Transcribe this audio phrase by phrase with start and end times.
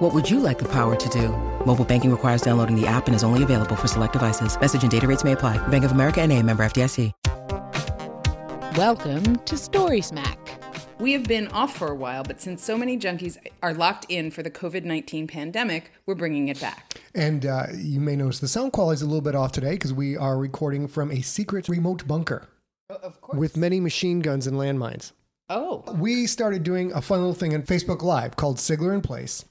[0.00, 1.28] What would you like the power to do?
[1.66, 4.58] Mobile banking requires downloading the app and is only available for select devices.
[4.58, 5.58] Message and data rates may apply.
[5.68, 7.12] Bank of America and a member FDIC.
[8.78, 10.38] Welcome to Story Smack.
[11.00, 14.30] We have been off for a while, but since so many junkies are locked in
[14.30, 16.94] for the COVID 19 pandemic, we're bringing it back.
[17.14, 19.92] And uh, you may notice the sound quality is a little bit off today because
[19.92, 22.48] we are recording from a secret remote bunker
[22.88, 23.38] of course.
[23.38, 25.12] with many machine guns and landmines.
[25.50, 29.44] oh, We started doing a fun little thing on Facebook Live called Sigler in Place.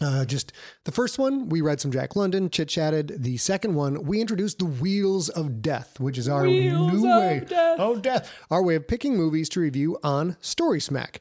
[0.00, 0.52] Uh, just
[0.84, 3.22] the first one, we read some Jack London, chit chatted.
[3.22, 7.44] The second one, we introduced the Wheels of Death, which is our Wheels new way
[7.46, 7.80] Death.
[7.80, 11.20] of death, our way of picking movies to review on Story Smack.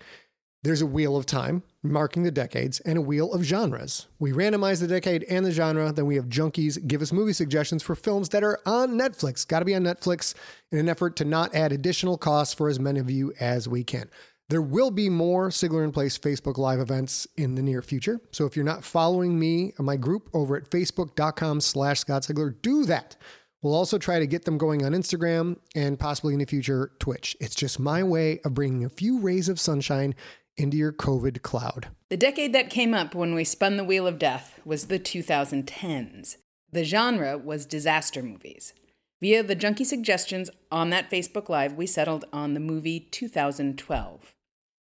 [0.63, 4.07] There's a wheel of time marking the decades and a wheel of genres.
[4.19, 5.91] We randomize the decade and the genre.
[5.91, 9.47] Then we have junkies give us movie suggestions for films that are on Netflix.
[9.47, 10.33] Got to be on Netflix
[10.71, 13.83] in an effort to not add additional costs for as many of you as we
[13.83, 14.09] can.
[14.49, 18.21] There will be more Sigler in Place Facebook Live events in the near future.
[18.31, 22.55] So if you're not following me and my group over at facebook.com slash Scott Sigler,
[22.61, 23.17] do that.
[23.61, 27.35] We'll also try to get them going on Instagram and possibly in the future, Twitch.
[27.41, 30.15] It's just my way of bringing a few rays of sunshine
[30.55, 31.89] into your COVID cloud.
[32.09, 36.37] the decade that came up when we spun the Wheel of Death was the 2010s.
[36.71, 38.73] The genre was disaster movies.
[39.19, 44.33] Via the junkie suggestions on that Facebook Live, we settled on the movie 2012.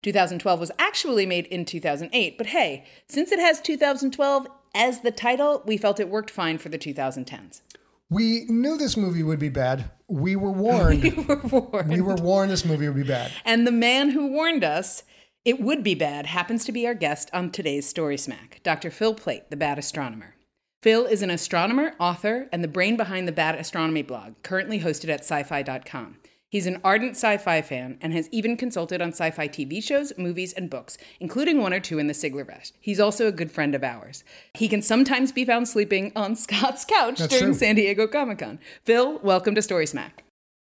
[0.07, 5.65] 2012 was actually made in 2008, but hey, since it has 2012 as the title,
[5.67, 7.63] we felt it worked fine for the 2010s.
[8.09, 9.91] We knew this movie would be bad.
[10.07, 11.03] We were warned.
[11.03, 11.91] We were warned.
[11.91, 13.33] we were warned this movie would be bad.
[13.45, 15.03] And the man who warned us
[15.45, 18.93] it would be bad happens to be our guest on today's Story Smack, Dr.
[18.93, 20.37] Phil Plait, the Bad Astronomer.
[20.83, 25.09] Phil is an astronomer, author, and the brain behind the Bad Astronomy blog, currently hosted
[25.09, 26.19] at syfy.com.
[26.57, 30.15] He's an ardent sci fi fan and has even consulted on sci fi TV shows,
[30.17, 32.73] movies, and books, including one or two in the Siglerverse.
[32.81, 34.25] He's also a good friend of ours.
[34.55, 37.59] He can sometimes be found sleeping on Scott's couch That's during true.
[37.59, 38.59] San Diego Comic Con.
[38.87, 40.25] Phil, welcome to Story Smack.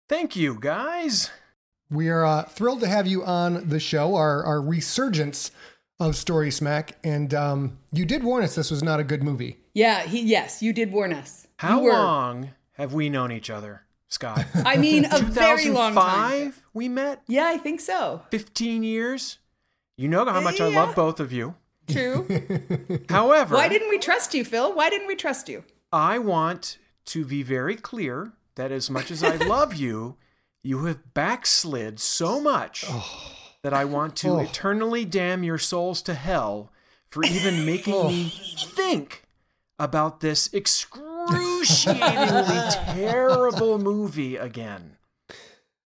[0.08, 1.30] Thank you, guys.
[1.88, 5.52] We are uh, thrilled to have you on the show, our, our resurgence
[6.00, 6.98] of Story Smack.
[7.04, 9.58] And um, you did warn us this was not a good movie.
[9.74, 11.46] Yeah, he yes, you did warn us.
[11.58, 14.44] How were- long have we known each other, Scott?
[14.54, 16.52] I mean, a very long time.
[16.52, 17.22] 2005 we met?
[17.28, 18.22] Yeah, I think so.
[18.30, 19.38] 15 years?
[19.96, 20.76] You know how much I Yeah.
[20.84, 21.54] love both of you.
[21.88, 22.26] True.
[23.08, 24.74] However, Why didn't we trust you, Phil?
[24.74, 25.64] Why didn't we trust you?
[25.92, 30.16] I want to be very clear that as much as I love you,
[30.62, 33.32] you have backslid so much oh.
[33.62, 34.38] that I want to Oh.
[34.38, 36.70] eternally damn your souls to hell
[37.10, 38.08] for even making Oh.
[38.08, 38.28] me
[38.74, 39.24] think
[39.78, 40.48] about this
[41.30, 44.96] excruciatingly terrible movie again.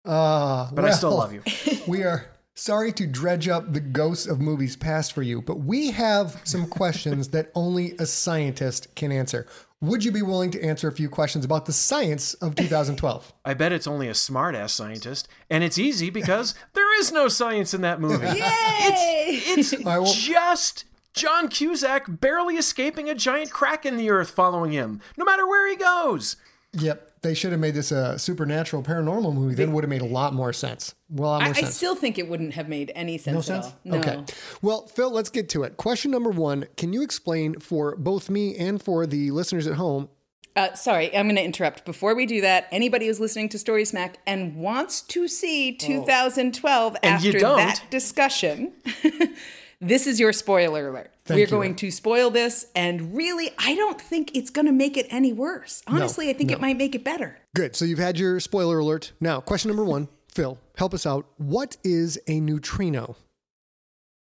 [0.05, 1.43] Uh, But I still love you.
[1.87, 5.91] We are sorry to dredge up the ghosts of movies past for you, but we
[5.93, 9.47] have some questions that only a scientist can answer.
[9.81, 13.33] Would you be willing to answer a few questions about the science of 2012?
[13.45, 17.73] I bet it's only a smartass scientist, and it's easy because there is no science
[17.75, 18.27] in that movie.
[18.81, 20.85] It's, it's I will- just
[21.19, 25.69] John Cusack barely escaping a giant crack in the earth following him, no matter where
[25.69, 26.37] he goes.
[26.75, 29.55] Yep, they should have made this a supernatural paranormal movie.
[29.55, 30.95] Then would have made a lot more sense.
[31.11, 33.67] Well, I, more I still think it wouldn't have made any sense No at sense?
[33.67, 33.79] all.
[33.85, 33.99] No.
[33.99, 34.25] Okay.
[34.63, 35.77] Well, Phil, let's get to it.
[35.77, 40.09] Question number one Can you explain for both me and for the listeners at home?
[40.57, 41.85] Uh, sorry, I'm going to interrupt.
[41.85, 46.97] Before we do that, anybody who's listening to Story Smack and wants to see 2012
[47.03, 47.57] And you after don't.
[47.59, 48.73] that discussion,
[49.81, 51.13] this is your spoiler alert.
[51.25, 54.97] Thank We're going to spoil this, and really, I don't think it's going to make
[54.97, 55.83] it any worse.
[55.87, 57.39] Honestly, I think it might make it better.
[57.55, 57.77] Good.
[57.77, 59.13] So you've had your spoiler alert.
[59.21, 61.27] Now, question number one Phil, help us out.
[61.37, 63.17] What is a neutrino?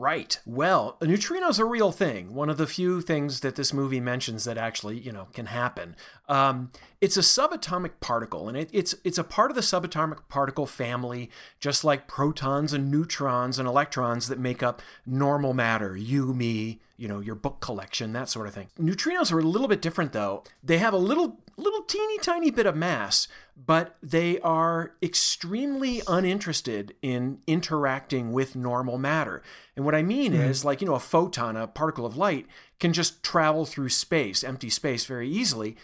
[0.02, 0.36] Right.
[0.44, 2.34] Well, a neutrino's a real thing.
[2.34, 5.94] One of the few things that this movie mentions that actually, you know, can happen.
[6.28, 10.66] Um, it's a subatomic particle, and it, it's it's a part of the subatomic particle
[10.66, 15.96] family, just like protons and neutrons and electrons that make up normal matter.
[15.96, 18.68] You, me, you know, your book collection, that sort of thing.
[18.78, 20.44] Neutrinos are a little bit different, though.
[20.62, 23.26] They have a little little teeny tiny bit of mass,
[23.56, 29.42] but they are extremely uninterested in interacting with normal matter.
[29.74, 30.42] And what I mean hmm.
[30.42, 32.46] is, like, you know, a photon, a particle of light,
[32.78, 35.76] can just travel through space, empty space, very easily.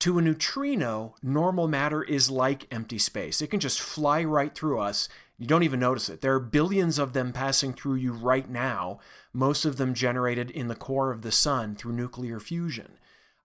[0.00, 3.40] To a neutrino, normal matter is like empty space.
[3.40, 5.08] It can just fly right through us.
[5.38, 6.20] You don't even notice it.
[6.20, 8.98] There are billions of them passing through you right now,
[9.32, 12.98] most of them generated in the core of the sun through nuclear fusion.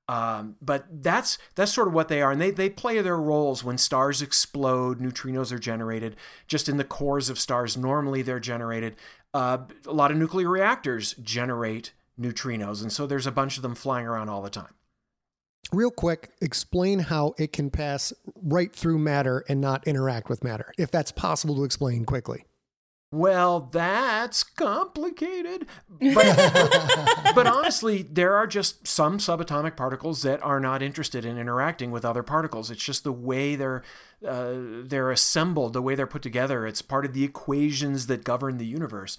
[0.10, 3.64] Um, but that's that's sort of what they are, and they they play their roles
[3.64, 5.00] when stars explode.
[5.00, 7.78] Neutrinos are generated just in the cores of stars.
[7.78, 8.98] Normally, they're generated.
[9.34, 13.76] Uh, a lot of nuclear reactors generate neutrinos, and so there's a bunch of them
[13.76, 14.74] flying around all the time.
[15.74, 20.72] Real quick, explain how it can pass right through matter and not interact with matter,
[20.78, 22.46] if that's possible to explain quickly.
[23.12, 25.66] Well, that's complicated.
[26.00, 31.90] But, but, honestly, there are just some subatomic particles that are not interested in interacting
[31.90, 32.70] with other particles.
[32.70, 33.82] It's just the way they're
[34.28, 34.54] uh,
[34.84, 36.68] they're assembled, the way they're put together.
[36.68, 39.18] It's part of the equations that govern the universe.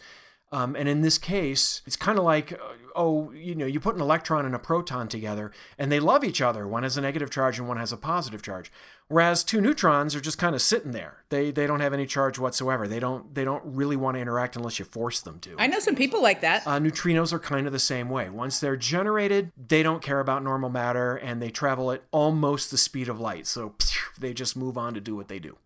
[0.54, 2.58] Um, and in this case, it's kind of like, uh,
[2.94, 6.40] oh, you know, you put an electron and a proton together, and they love each
[6.40, 6.68] other.
[6.68, 8.70] One has a negative charge and one has a positive charge.
[9.08, 11.24] Whereas two neutrons are just kind of sitting there.
[11.28, 12.86] They they don't have any charge whatsoever.
[12.86, 15.56] They don't they don't really want to interact unless you force them to.
[15.58, 16.62] I know some people like that.
[16.66, 18.30] Uh, neutrinos are kind of the same way.
[18.30, 22.78] Once they're generated, they don't care about normal matter, and they travel at almost the
[22.78, 23.48] speed of light.
[23.48, 23.74] So
[24.20, 25.58] they just move on to do what they do.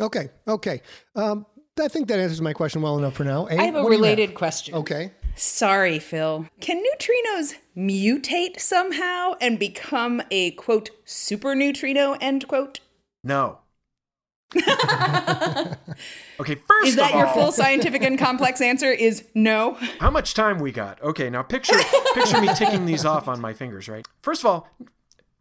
[0.00, 0.28] Okay.
[0.46, 0.82] Okay.
[1.14, 1.46] Um,
[1.80, 3.46] I think that answers my question well enough for now.
[3.48, 4.38] A, I have a related have?
[4.38, 4.74] question.
[4.74, 5.12] Okay.
[5.34, 6.46] Sorry, Phil.
[6.60, 12.80] Can neutrinos mutate somehow and become a quote super neutrino end quote?
[13.24, 13.58] No.
[14.56, 19.74] okay, first Is that all, your full scientific and complex answer is no?
[19.98, 21.02] How much time we got?
[21.02, 21.74] Okay, now picture
[22.14, 24.06] picture me ticking these off on my fingers, right?
[24.22, 24.68] First of all,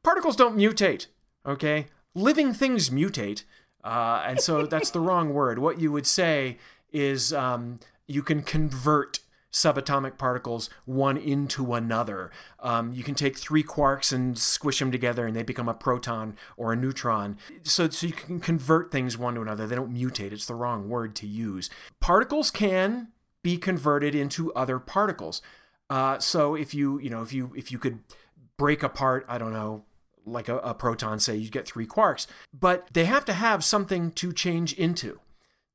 [0.04, 1.08] particles don't mutate,
[1.46, 1.86] okay?
[2.16, 3.44] Living things mutate.
[3.84, 5.60] Uh, and so that's the wrong word.
[5.60, 6.58] What you would say
[6.92, 9.20] is um, you can convert
[9.52, 12.32] subatomic particles one into another.
[12.60, 16.36] Um, you can take three quarks and squish them together and they become a proton
[16.58, 17.38] or a neutron.
[17.62, 19.68] So, so you can convert things one to another.
[19.68, 21.70] They don't mutate, it's the wrong word to use.
[22.00, 23.10] Particles can
[23.44, 25.42] be converted into other particles.
[25.90, 28.00] Uh, so if you, you know, if you if you could
[28.58, 29.84] break apart, I don't know,
[30.26, 32.28] like a, a proton, say you get three quarks,
[32.58, 35.20] but they have to have something to change into.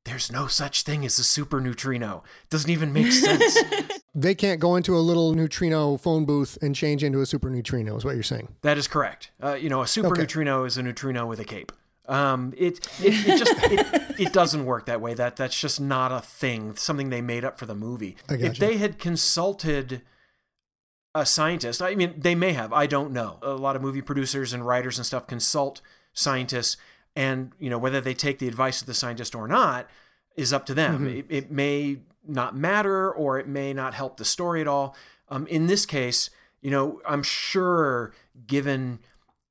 [0.05, 2.23] There's no such thing as a super neutrino.
[2.49, 3.57] Doesn't even make sense.
[4.15, 7.95] they can't go into a little neutrino phone booth and change into a super neutrino,
[7.95, 8.55] is what you're saying.
[8.61, 9.29] That is correct.
[9.43, 10.21] Uh, you know, a super okay.
[10.21, 11.71] neutrino is a neutrino with a cape.
[12.07, 15.13] Um, it, it, it just it, it, doesn't work that way.
[15.13, 16.75] That that's just not a thing.
[16.75, 18.17] Something they made up for the movie.
[18.29, 20.01] If they had consulted
[21.19, 21.81] a scientist.
[21.81, 22.73] I mean, they may have.
[22.73, 23.37] I don't know.
[23.41, 25.81] A lot of movie producers and writers and stuff consult
[26.13, 26.77] scientists,
[27.15, 29.87] and you know whether they take the advice of the scientist or not
[30.35, 30.99] is up to them.
[30.99, 31.07] Mm-hmm.
[31.07, 34.95] It, it, may not matter, or it may not help the story at all.
[35.29, 36.29] Um, in this case,
[36.61, 38.13] you know, I'm sure
[38.47, 38.99] given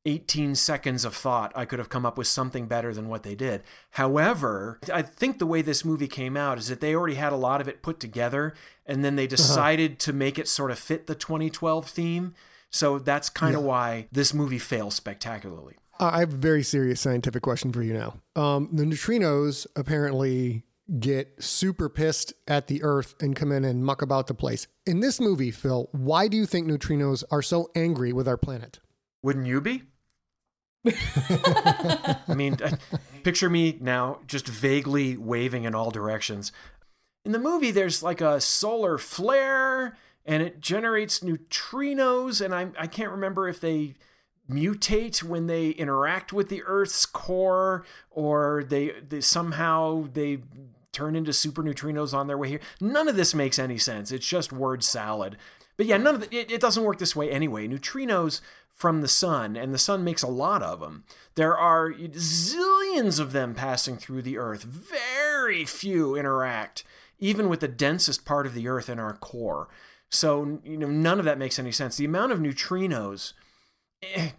[0.09, 3.35] 18 seconds of thought, I could have come up with something better than what they
[3.35, 3.63] did.
[3.91, 7.37] However, I think the way this movie came out is that they already had a
[7.37, 8.55] lot of it put together
[8.89, 9.37] and then they uh-huh.
[9.37, 9.99] decided uh-huh.
[9.99, 12.35] to make it sort of fit the 2012 theme.
[12.71, 13.69] So that's kind of yeah.
[13.69, 15.77] why this movie fails spectacularly.
[16.01, 18.15] I have a very serious scientific question for you now.
[18.41, 20.65] Um, the neutrinos apparently
[21.01, 24.67] get super pissed at the Earth and come in and muck about the place.
[24.87, 28.81] In this movie, Phil, why do you think neutrinos are so angry with our planet?
[29.23, 29.83] Wouldn't you be?
[30.87, 32.57] I mean,
[33.23, 36.53] picture me now just vaguely waving in all directions.
[37.25, 42.87] In the movie, there's like a solar flare and it generates neutrinos, and I, I
[42.87, 43.95] can't remember if they
[44.51, 50.41] mutate when they interact with the Earth's core or they, they somehow they
[50.93, 52.61] turn into super neutrinos on their way here.
[52.81, 54.11] None of this makes any sense.
[54.11, 55.37] It's just word salad.
[55.77, 57.69] But yeah, none of the, it, it doesn't work this way anyway.
[57.69, 58.41] Neutrinos
[58.75, 61.05] from the sun, and the sun makes a lot of them.
[61.35, 64.63] There are zillions of them passing through the Earth.
[64.63, 66.85] Very few interact,
[67.19, 69.69] even with the densest part of the Earth in our core.
[70.11, 71.97] So, you know, none of that makes any sense.
[71.97, 73.35] The amount of neutrinos,
[74.03, 74.31] eh,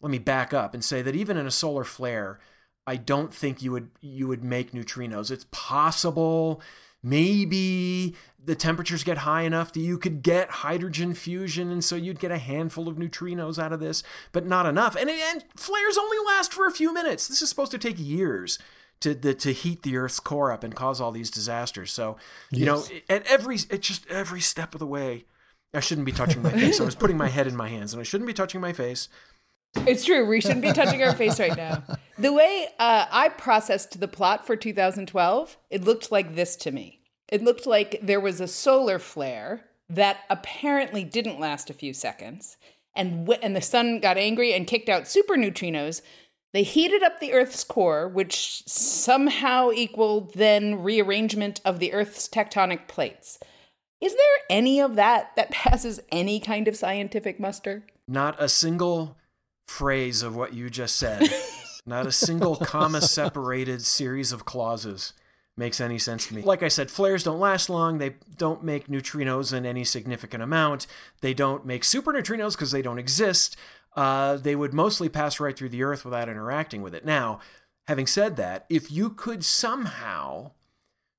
[0.00, 2.38] let me back up and say that even in a solar flare,
[2.86, 5.30] I don't think you would you would make neutrinos.
[5.30, 6.62] It's possible
[7.02, 12.18] maybe the temperatures get high enough that you could get hydrogen fusion and so you'd
[12.18, 16.16] get a handful of neutrinos out of this but not enough and, and flares only
[16.26, 18.58] last for a few minutes this is supposed to take years
[19.00, 22.16] to the, to heat the earth's core up and cause all these disasters so
[22.50, 22.90] you yes.
[22.90, 25.24] know at every it's just every step of the way
[25.74, 28.00] i shouldn't be touching my face i was putting my head in my hands and
[28.00, 29.08] i shouldn't be touching my face
[29.86, 30.26] it's true.
[30.26, 31.82] We shouldn't be touching our face right now.
[32.18, 37.00] The way uh, I processed the plot for 2012, it looked like this to me.
[37.28, 42.56] It looked like there was a solar flare that apparently didn't last a few seconds.
[42.96, 46.02] and w- and the sun got angry and kicked out super neutrinos.
[46.52, 52.88] They heated up the Earth's core, which somehow equaled then rearrangement of the Earth's tectonic
[52.88, 53.38] plates.
[54.00, 57.84] Is there any of that that passes any kind of scientific muster?
[58.06, 59.16] Not a single
[59.66, 61.28] phrase of what you just said,
[61.86, 65.12] not a single comma separated series of clauses
[65.58, 66.42] makes any sense to me.
[66.42, 67.98] Like I said, flares don't last long.
[67.98, 70.86] They don't make neutrinos in any significant amount.
[71.20, 73.56] They don't make super neutrinos because they don't exist.
[73.98, 77.04] Uh, they would mostly pass right through the Earth without interacting with it.
[77.04, 77.40] Now,
[77.88, 80.52] having said that, if you could somehow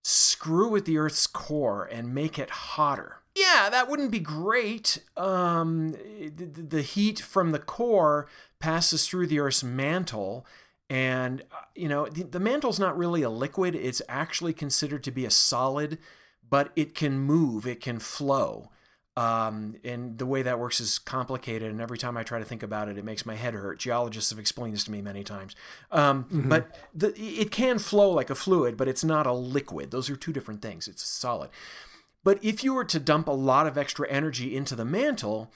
[0.02, 5.04] screw with the Earth's core and make it hotter, yeah, that wouldn't be great.
[5.18, 8.30] Um, the, heat from the core
[8.62, 10.46] passes through the Earth's mantle
[10.90, 15.12] and, uh, you know, the, the mantle's not really a liquid, it's actually considered to
[15.12, 15.98] be a solid,
[16.50, 18.72] but it can move, it can flow.
[19.20, 21.70] Um, and the way that works is complicated.
[21.70, 23.78] And every time I try to think about it, it makes my head hurt.
[23.78, 25.58] Geologists have explained this to me many times.
[25.92, 26.48] Um, mm-hmm.
[26.48, 29.92] But the, it can flow like a fluid, but it's not a liquid.
[29.92, 30.88] Those are two different things.
[30.88, 31.50] It's solid.
[32.24, 35.52] But if you were to dump a lot of extra energy into the mantle,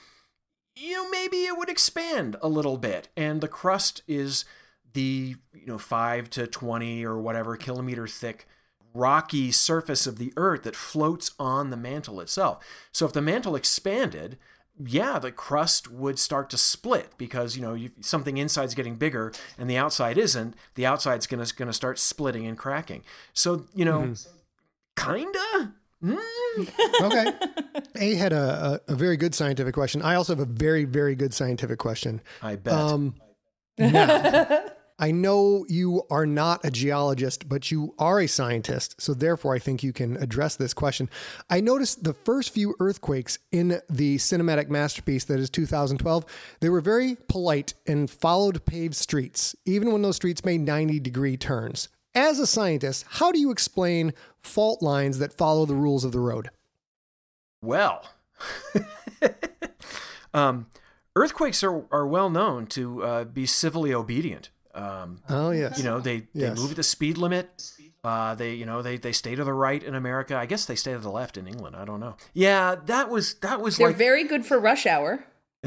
[0.76, 3.08] you know, maybe it would expand a little bit.
[3.16, 4.44] And the crust is
[4.92, 8.46] the you know 5 to 20 or whatever kilometer thick
[8.94, 12.64] rocky surface of the earth that floats on the mantle itself.
[12.92, 14.38] So if the mantle expanded,
[14.78, 19.32] yeah, the crust would start to split because you know you, something inside's getting bigger
[19.58, 20.54] and the outside isn't.
[20.74, 23.02] The outside's gonna gonna start splitting and cracking.
[23.32, 25.12] So you know, mm-hmm.
[25.12, 25.74] kinda.
[26.02, 27.00] Mm.
[27.02, 27.32] okay.
[27.96, 30.02] A had a, a, a, very good scientific question.
[30.02, 32.20] I also have a very very good scientific question.
[32.42, 32.74] I bet.
[32.74, 33.14] Um,
[33.78, 34.64] now,
[34.98, 39.00] I know you are not a geologist, but you are a scientist.
[39.00, 41.10] So, therefore, I think you can address this question.
[41.50, 46.24] I noticed the first few earthquakes in the cinematic masterpiece that is 2012,
[46.60, 51.36] they were very polite and followed paved streets, even when those streets made 90 degree
[51.36, 51.88] turns.
[52.14, 56.20] As a scientist, how do you explain fault lines that follow the rules of the
[56.20, 56.50] road?
[57.60, 58.04] Well,
[60.34, 60.66] um,
[61.16, 64.50] earthquakes are, are well known to uh, be civilly obedient.
[64.74, 65.78] Um, oh yes.
[65.78, 66.54] You know they yes.
[66.56, 67.72] they move at the speed limit.
[68.02, 70.36] Uh, they you know they they stay to the right in America.
[70.36, 71.76] I guess they stay to the left in England.
[71.76, 72.16] I don't know.
[72.34, 73.76] Yeah, that was that was.
[73.76, 73.96] They're like...
[73.96, 75.24] very good for rush hour.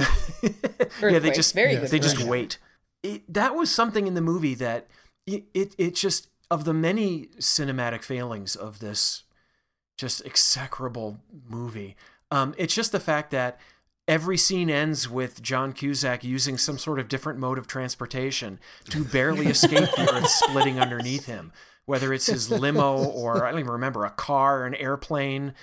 [1.01, 2.59] yeah, they just very they just wait.
[3.01, 4.87] It, that was something in the movie that
[5.25, 9.23] it, it it just of the many cinematic failings of this
[9.97, 11.95] just execrable movie.
[12.29, 13.59] Um, it's just the fact that
[14.07, 18.59] every scene ends with John Cusack using some sort of different mode of transportation
[18.89, 21.51] to barely escape the earth splitting underneath him,
[21.85, 25.53] whether it's his limo or I don't even remember a car, an airplane,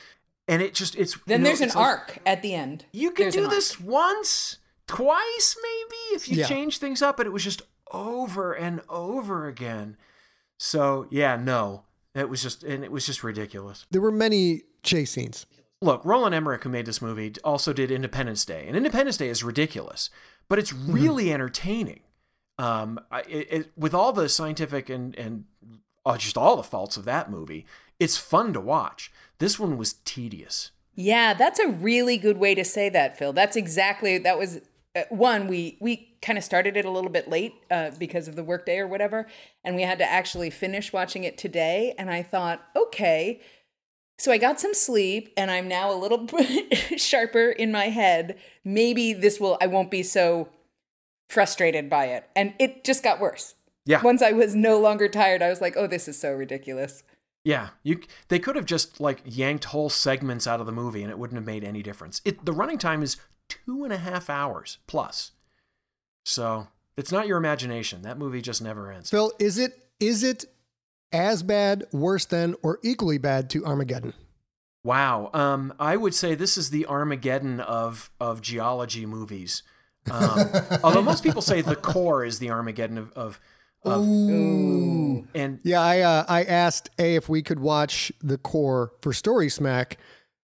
[0.46, 2.84] and it just it's then you know, there's an like, arc at the end.
[2.92, 3.88] You can there's do this arc.
[3.88, 6.46] once, twice, maybe if you yeah.
[6.46, 9.96] change things up, but it was just over and over again.
[10.58, 11.84] So yeah, no,
[12.14, 13.86] it was just and it was just ridiculous.
[13.90, 15.46] There were many chase scenes
[15.84, 19.44] look, Roland Emmerich, who made this movie, also did Independence Day, and Independence Day is
[19.44, 20.10] ridiculous,
[20.48, 20.92] but it's mm-hmm.
[20.92, 21.34] really mm-hmm.
[21.34, 22.00] entertaining.
[22.58, 25.44] Um, it, it, with all the scientific and and
[26.06, 27.66] uh, just all the faults of that movie,
[27.98, 29.12] it's fun to watch.
[29.38, 30.70] This one was tedious.
[30.94, 33.32] Yeah, that's a really good way to say that, Phil.
[33.32, 34.60] That's exactly that was
[34.94, 38.36] uh, one we we kind of started it a little bit late uh, because of
[38.36, 39.26] the workday or whatever,
[39.64, 41.94] and we had to actually finish watching it today.
[41.98, 43.40] And I thought, okay,
[44.18, 46.28] so I got some sleep and I'm now a little
[46.96, 48.36] sharper in my head.
[48.64, 50.48] Maybe this will, I won't be so
[51.28, 52.28] frustrated by it.
[52.36, 53.54] And it just got worse.
[53.86, 54.02] Yeah.
[54.02, 57.02] Once I was no longer tired, I was like, oh, this is so ridiculous.
[57.44, 61.10] Yeah, you they could have just like yanked whole segments out of the movie and
[61.10, 62.22] it wouldn't have made any difference.
[62.24, 63.18] It the running time is
[63.48, 65.32] two and a half hours plus.
[66.24, 68.00] So it's not your imagination.
[68.00, 69.10] That movie just never ends.
[69.10, 70.46] Phil, is it is it
[71.14, 74.12] as bad, worse than, or equally bad to Armageddon?
[74.82, 75.30] Wow.
[75.32, 79.62] Um, I would say this is the Armageddon of of geology movies.
[80.10, 80.50] Um,
[80.84, 83.12] although most people say the core is the Armageddon of.
[83.12, 83.40] of,
[83.84, 85.26] of Ooh.
[85.34, 89.48] And yeah, I uh, I asked a if we could watch the core for Story
[89.48, 89.96] Smack,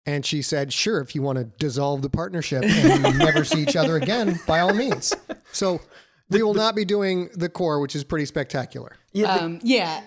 [0.05, 3.75] and she said, "Sure, if you want to dissolve the partnership and never see each
[3.75, 5.15] other again, by all means."
[5.51, 5.81] So
[6.29, 8.97] we will not be doing the core, which is pretty spectacular.
[9.13, 10.03] Yeah, um, yeah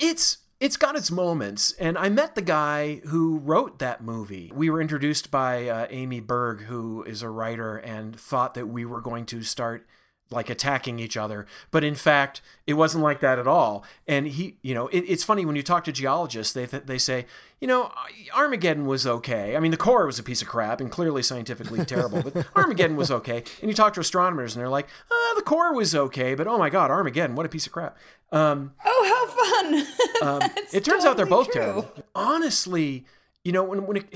[0.00, 1.72] it's it's got its moments.
[1.72, 4.50] And i met the guy who wrote that movie.
[4.54, 8.84] We were introduced by uh, amy berg who is a writer and thought that we
[8.84, 9.86] were going to start
[10.30, 11.46] like attacking each other.
[11.70, 13.84] But in fact, it wasn't like that at all.
[14.08, 16.98] And he, you know, it, it's funny when you talk to geologists, they th- they
[16.98, 17.26] say,
[17.60, 17.92] you know,
[18.34, 19.56] Armageddon was okay.
[19.56, 22.96] I mean, the core was a piece of crap and clearly scientifically terrible, but Armageddon
[22.96, 23.44] was okay.
[23.60, 26.58] And you talk to astronomers, and they're like, ah, the core was okay, but oh
[26.58, 27.96] my god, Armageddon, what a piece of crap.
[28.32, 29.86] Um, oh,
[30.22, 30.42] how fun!
[30.42, 31.62] um, it turns totally out they're both true.
[31.62, 31.92] terrible.
[32.14, 33.06] Honestly,
[33.44, 34.14] you know, when when it,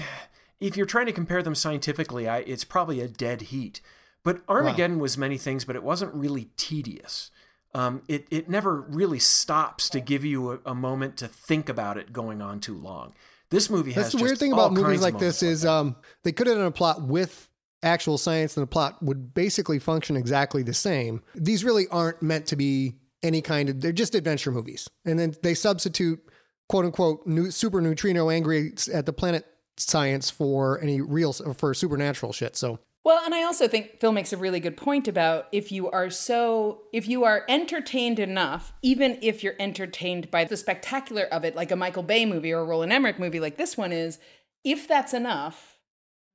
[0.58, 3.80] if you're trying to compare them scientifically, I, it's probably a dead heat.
[4.22, 5.02] But Armageddon wow.
[5.02, 7.30] was many things, but it wasn't really tedious.
[7.74, 11.96] Um, it it never really stops to give you a, a, moment to think about
[11.96, 13.14] it going on too long.
[13.50, 14.06] This movie has.
[14.06, 16.66] That's the weird thing about movies like this is like um, they could have done
[16.66, 17.48] a plot with
[17.82, 21.22] actual science, and the plot would basically function exactly the same.
[21.36, 23.80] These really aren't meant to be any kind of.
[23.80, 26.20] They're just adventure movies, and then they substitute
[26.68, 29.46] quote unquote new, super neutrino angry at the planet
[29.76, 32.56] science for any real for supernatural shit.
[32.56, 35.90] So well, and I also think Phil makes a really good point about if you
[35.90, 41.42] are so, if you are entertained enough, even if you're entertained by the spectacular of
[41.44, 44.18] it, like a Michael Bay movie or a Roland Emmerich movie like this one is,
[44.64, 45.78] if that's enough,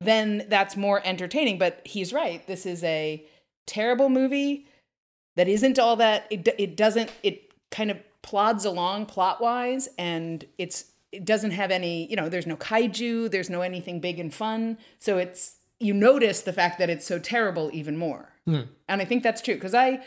[0.01, 1.59] then that's more entertaining.
[1.59, 2.45] But he's right.
[2.47, 3.23] This is a
[3.67, 4.65] terrible movie
[5.35, 10.45] that isn't all that, it, it doesn't, it kind of plods along plot wise and
[10.57, 14.33] it's, it doesn't have any, you know, there's no kaiju, there's no anything big and
[14.33, 14.79] fun.
[14.97, 18.33] So it's, you notice the fact that it's so terrible even more.
[18.47, 18.67] Mm.
[18.87, 20.03] And I think that's true because I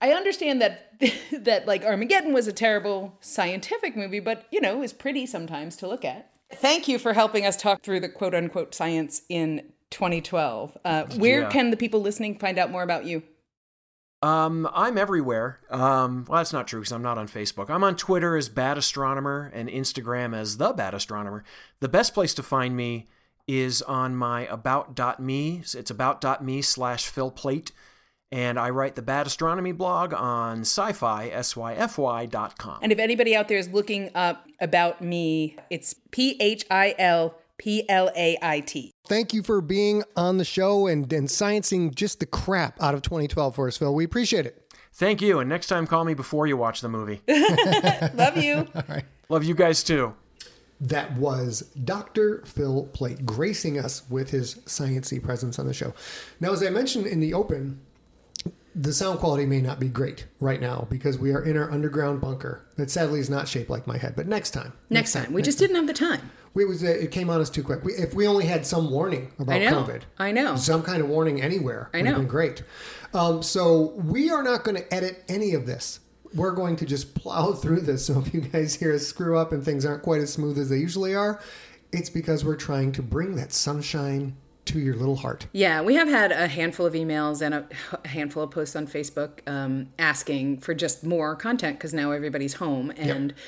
[0.00, 1.00] I understand that
[1.44, 5.88] that like Armageddon was a terrible scientific movie, but you know, is pretty sometimes to
[5.88, 6.30] look at.
[6.54, 10.76] Thank you for helping us talk through the quote unquote science in 2012.
[10.84, 11.50] Uh, where yeah.
[11.50, 13.22] can the people listening find out more about you?
[14.22, 15.58] Um, I'm everywhere.
[15.68, 17.70] Um, well, that's not true because I'm not on Facebook.
[17.70, 21.42] I'm on Twitter as Bad Astronomer and Instagram as The Bad Astronomer.
[21.80, 23.08] The best place to find me
[23.46, 25.62] is on my about.me.
[25.74, 27.72] It's about.me slash Phil Plait.
[28.30, 32.78] And I write the Bad Astronomy blog on sci-fi, S-Y-F-Y dot com.
[32.80, 38.36] And if anybody out there is looking up about me, it's P-H-I-L P L A
[38.42, 38.92] I T.
[39.06, 43.02] Thank you for being on the show and, and sciencing just the crap out of
[43.02, 43.94] 2012 for us, Phil.
[43.94, 44.72] We appreciate it.
[44.94, 45.38] Thank you.
[45.38, 47.20] And next time, call me before you watch the movie.
[48.14, 48.66] Love you.
[49.28, 50.14] Love you guys too.
[50.82, 52.42] That was Dr.
[52.44, 55.94] Phil Plait gracing us with his sciency presence on the show.
[56.40, 57.80] Now, as I mentioned in the open,
[58.74, 62.20] the sound quality may not be great right now because we are in our underground
[62.20, 64.14] bunker that sadly is not shaped like my head.
[64.16, 65.68] But next time, next, next time, we next just time.
[65.68, 66.30] didn't have the time.
[66.54, 67.84] We was uh, it came on us too quick.
[67.84, 71.00] We, if we only had some warning about I know, COVID, I know some kind
[71.00, 72.62] of warning anywhere, I know, been great.
[73.14, 76.00] Um, so we are not going to edit any of this
[76.34, 78.06] we're going to just plow through this.
[78.06, 80.70] So if you guys hear us screw up and things aren't quite as smooth as
[80.70, 81.40] they usually are,
[81.92, 85.46] it's because we're trying to bring that sunshine to your little heart.
[85.52, 89.40] Yeah, we have had a handful of emails and a handful of posts on Facebook
[89.46, 93.30] um, asking for just more content because now everybody's home and.
[93.30, 93.38] Yep.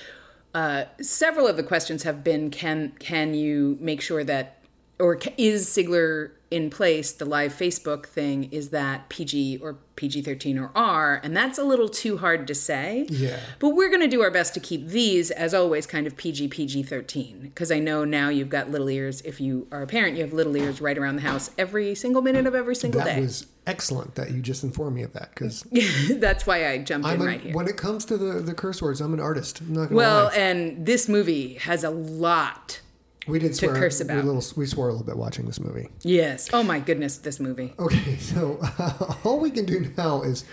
[0.55, 4.65] Uh, several of the questions have been can can you make sure that
[5.01, 10.59] or is Sigler in place, the live Facebook thing is that PG or PG 13
[10.59, 13.07] or R, and that's a little too hard to say.
[13.09, 13.39] Yeah.
[13.59, 16.49] But we're going to do our best to keep these, as always, kind of PG
[16.49, 17.41] PG 13.
[17.41, 19.21] Because I know now you've got little ears.
[19.23, 22.23] If you are a parent, you have little ears right around the house every single
[22.23, 23.15] minute of every single that day.
[23.17, 25.31] That was excellent that you just informed me of that.
[25.31, 25.67] Because
[26.17, 27.55] that's why I jumped I'm in a, right here.
[27.55, 29.61] When it comes to the, the curse words, I'm an artist.
[29.61, 30.35] I'm not well, lie.
[30.35, 32.81] and this movie has a lot
[33.27, 34.17] we did swear, to curse about.
[34.17, 35.89] We, little, we swore a little bit watching this movie.
[36.03, 36.51] Yes.
[36.53, 37.75] Oh my goodness, this movie.
[37.79, 40.45] Okay, so uh, all we can do now is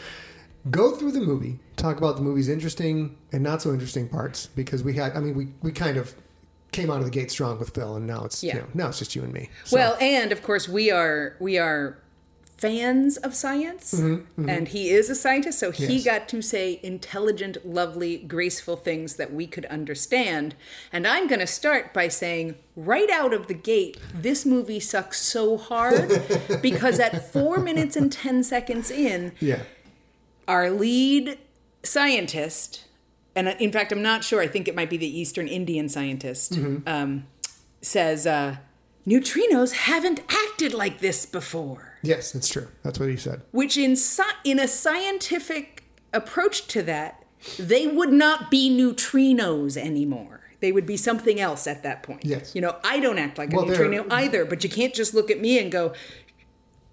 [0.70, 4.84] go through the movie, talk about the movie's interesting and not so interesting parts because
[4.84, 5.16] we had.
[5.16, 6.16] I mean, we we kind of
[6.72, 8.56] came out of the gate strong with Phil, and now it's yeah.
[8.56, 9.50] You know, now it's just you and me.
[9.66, 9.78] So.
[9.78, 11.98] Well, and of course we are we are
[12.62, 14.48] fans of science, mm-hmm, mm-hmm.
[14.48, 16.06] and he is a scientist, so he yes.
[16.06, 20.54] got to say intelligent, lovely, graceful things that we could understand.
[20.94, 25.20] And I'm going to start by saying, right out of the gate, this movie sucks
[25.20, 26.22] so hard
[26.62, 29.64] because at four minutes and 10 seconds in, yeah.
[30.48, 31.40] our lead
[31.82, 32.86] scientist,
[33.36, 36.54] and in fact, I'm not sure, I think it might be the Eastern Indian scientist,
[36.54, 36.88] mm-hmm.
[36.88, 37.26] um,
[37.82, 38.58] says, uh,
[39.08, 41.91] neutrinos haven't acted like this before.
[42.02, 42.68] Yes, that's true.
[42.84, 43.42] That's what he said.
[43.52, 43.96] Which in
[44.44, 45.84] in a scientific
[46.14, 47.24] approach to that,
[47.58, 50.42] they would not be neutrinos anymore.
[50.60, 52.24] They would be something else at that point.
[52.24, 52.54] Yes.
[52.54, 55.32] You know, I don't act like well, a neutrino either, but you can't just look
[55.32, 55.94] at me and go,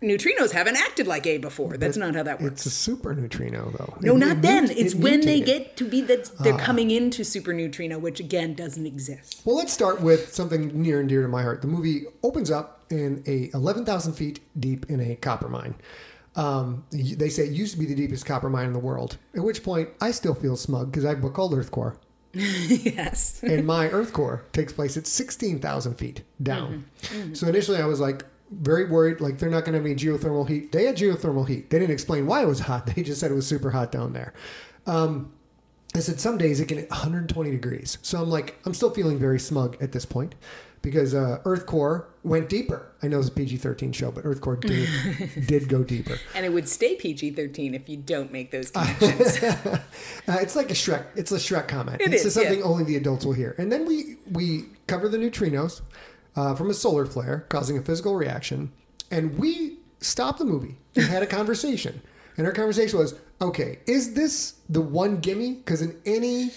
[0.02, 1.76] neutrinos haven't acted like A before.
[1.76, 2.54] That's not how that works.
[2.54, 3.98] It's a super neutrino, though.
[4.00, 4.70] No, it, not it then.
[4.70, 8.20] it's it when they get to be that they're uh, coming into super neutrino, which
[8.20, 9.42] again doesn't exist.
[9.44, 11.60] Well, let's start with something near and dear to my heart.
[11.60, 15.74] The movie opens up in a 11,000 feet deep in a copper mine.
[16.36, 19.16] Um, they say it used to be the deepest copper mine in the world.
[19.34, 21.96] At which point, I still feel smug because I book called Earth Core,
[22.32, 23.42] yes.
[23.42, 26.84] and my Earth Core takes place at sixteen thousand feet down.
[27.32, 30.48] So initially, I was like very worried, like they're not going to have any geothermal
[30.48, 30.70] heat.
[30.70, 31.70] They had geothermal heat.
[31.70, 32.86] They didn't explain why it was hot.
[32.94, 34.32] They just said it was super hot down there.
[34.86, 35.32] Um,
[35.94, 37.98] I said some days it can hit 120 degrees.
[38.02, 40.34] So I'm like, I'm still feeling very smug at this point
[40.82, 42.92] because uh, Earth Core went deeper.
[43.02, 44.88] I know it's a PG-13 show, but Earth Core did
[45.46, 46.18] did go deeper.
[46.34, 49.42] And it would stay PG 13 if you don't make those connections.
[49.42, 51.06] Uh, it's like a Shrek.
[51.16, 52.00] It's a Shrek comment.
[52.00, 52.64] It it's is, something yeah.
[52.64, 53.54] only the adults will hear.
[53.58, 55.80] And then we we cover the neutrinos
[56.36, 58.72] uh, from a solar flare causing a physical reaction,
[59.10, 62.02] and we stopped the movie and had a conversation.
[62.36, 65.54] And our conversation was, okay, is this the one gimme?
[65.54, 66.52] Because in any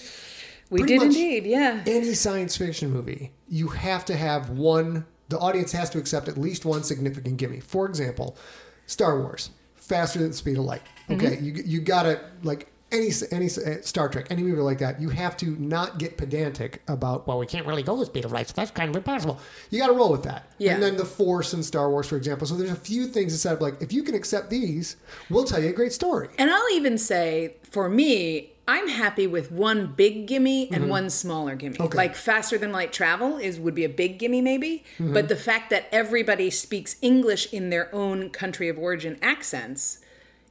[0.72, 1.84] we did indeed, yeah.
[1.86, 5.06] any science fiction movie, you have to have one.
[5.30, 7.60] The audience has to accept at least one significant gimme.
[7.60, 8.38] For example,
[8.86, 10.82] Star Wars, faster than the speed of light.
[11.10, 15.02] Okay, you you gotta like any any uh, Star Trek, any movie like that.
[15.02, 18.32] You have to not get pedantic about well, we can't really go the speed of
[18.32, 19.40] light, so that's kind of impossible.
[19.70, 20.52] You got to roll with that.
[20.58, 20.74] Yeah.
[20.74, 22.48] And then the Force in Star Wars, for example.
[22.48, 24.98] So there's a few things that said like if you can accept these,
[25.30, 26.30] we'll tell you a great story.
[26.38, 31.56] And I'll even say, for me, I'm happy with one big gimme and one smaller
[31.56, 31.74] gimme.
[31.76, 31.84] Mm-hmm.
[31.84, 31.98] Okay.
[31.98, 35.14] Like faster than light travel is would be a big gimme maybe, Mm-hmm.
[35.14, 40.00] but the fact that everybody speaks English in their own country of origin accents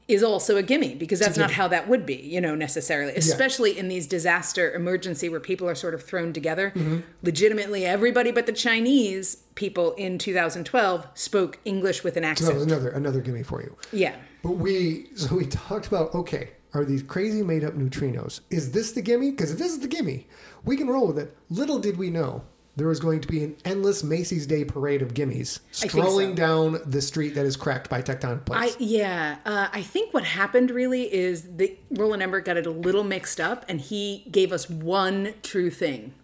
[0.08, 3.14] is also a gimme because that's not how that would be, you know, necessarily.
[3.14, 6.72] Especially in these disaster emergency where people are sort of thrown together.
[6.74, 6.98] Mm-hmm.
[7.22, 12.70] Legitimately, everybody but the Chinese people in 2012 spoke English with an That was accent.
[12.70, 13.76] another another gimme for you.
[13.92, 14.16] Yeah.
[14.42, 18.40] But we so we talked about okay, are these crazy made up neutrinos?
[18.50, 19.30] Is this the gimme?
[19.30, 20.26] Because if this is the gimme,
[20.64, 21.36] we can roll with it.
[21.48, 22.42] Little did we know
[22.76, 26.34] there was going to be an endless Macy's Day parade of gimmies strolling so.
[26.36, 28.76] down the street that is cracked by tectonic I plates.
[28.80, 33.04] yeah, uh, I think what happened really is the Roland Emmerich got it a little
[33.04, 36.14] mixed up, and he gave us one true thing,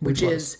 [0.00, 0.32] which, was?
[0.32, 0.58] is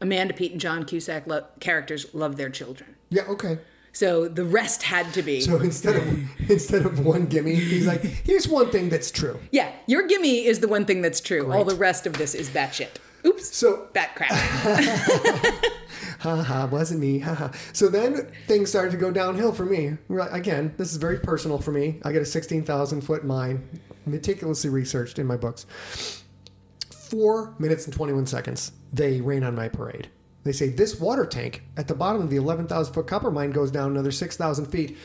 [0.00, 2.96] Amanda Peet and John Cusack lo- characters love their children.
[3.10, 3.58] yeah, okay.
[3.94, 5.40] So the rest had to be.
[5.40, 6.04] So instead of
[6.50, 9.40] instead of one gimme, he's like, here's one thing that's true.
[9.52, 11.50] yeah, your gimme is the one thing that's true.
[11.50, 12.90] All the rest of this is batshit.
[13.26, 14.30] Oops, So bat crap.
[16.18, 17.20] haha, wasn't me.
[17.20, 17.48] Haha.
[17.72, 19.96] So then things started to go downhill for me.
[20.30, 22.00] Again, this is very personal for me.
[22.04, 23.66] I got a 16,000 foot mine,
[24.04, 25.64] meticulously researched in my books.
[26.90, 30.08] Four minutes and 21 seconds, they rain on my parade.
[30.44, 33.70] They say this water tank at the bottom of the 11,000 foot copper mine goes
[33.70, 34.96] down another 6,000 feet.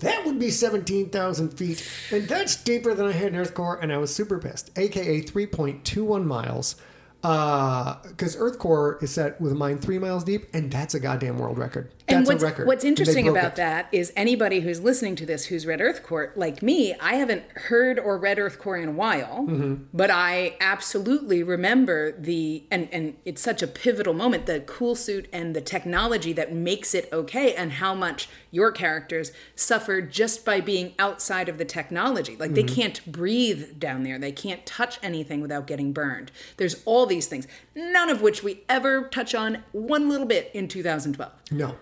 [0.00, 3.92] That would be 17,000 feet, and that's deeper than I had in Earth core, and
[3.92, 4.70] I was super pissed.
[4.76, 6.76] AKA 3.21 miles.
[7.22, 11.00] Uh, because Earth core is set with a mine three miles deep, and that's a
[11.00, 11.90] goddamn world record.
[12.10, 13.56] That's and what's, what's interesting about it.
[13.56, 17.44] that is anybody who's listening to this who's read Earth Core, like me, I haven't
[17.54, 19.84] heard or read Earth Core in a while, Mm-hmm.
[19.92, 25.28] but I absolutely remember the, and, and it's such a pivotal moment, the cool suit
[25.32, 30.60] and the technology that makes it okay, and how much your characters suffer just by
[30.60, 32.36] being outside of the technology.
[32.36, 32.74] Like they Mm-hmm.
[32.74, 36.30] can't breathe down there, they can't touch anything without getting burned.
[36.58, 40.68] There's all these things, none of which we ever touch on one little bit in
[40.68, 41.32] 2012.
[41.52, 41.76] No.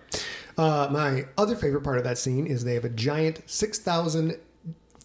[0.59, 4.37] Uh, my other favorite part of that scene is they have a giant 6,000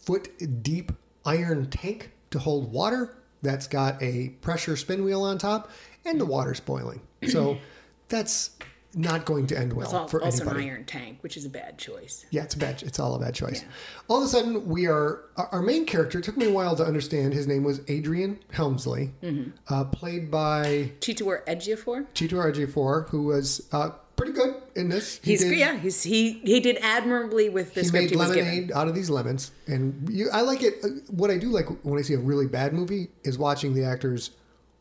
[0.04, 0.28] foot
[0.62, 0.90] deep
[1.24, 5.70] iron tank to hold water that's got a pressure spin wheel on top,
[6.04, 7.00] and the water's boiling.
[7.28, 7.58] So
[8.08, 8.50] that's
[8.96, 10.64] not going to end well It's al- for also anybody.
[10.64, 12.24] an iron tank, which is a bad choice.
[12.30, 12.82] Yeah, it's a bad.
[12.82, 13.64] It's all a bad choice.
[14.08, 16.18] All of a sudden, we are our main character.
[16.20, 17.32] It took me a while to understand.
[17.34, 19.50] His name was Adrian Helmsley, Mm-hmm.
[19.72, 22.06] uh, played by Chiwetel Ejiofor.
[22.14, 25.18] Chito Ejiofor, who was uh, pretty good in this.
[25.22, 27.88] He He's did- yeah, he's he he did admirably with this.
[27.90, 28.44] he made he was given.
[28.44, 30.74] lemonade out of these lemons, and you, I like it.
[30.84, 33.84] uh, What I do like when I see a really bad movie is watching the
[33.84, 34.30] actors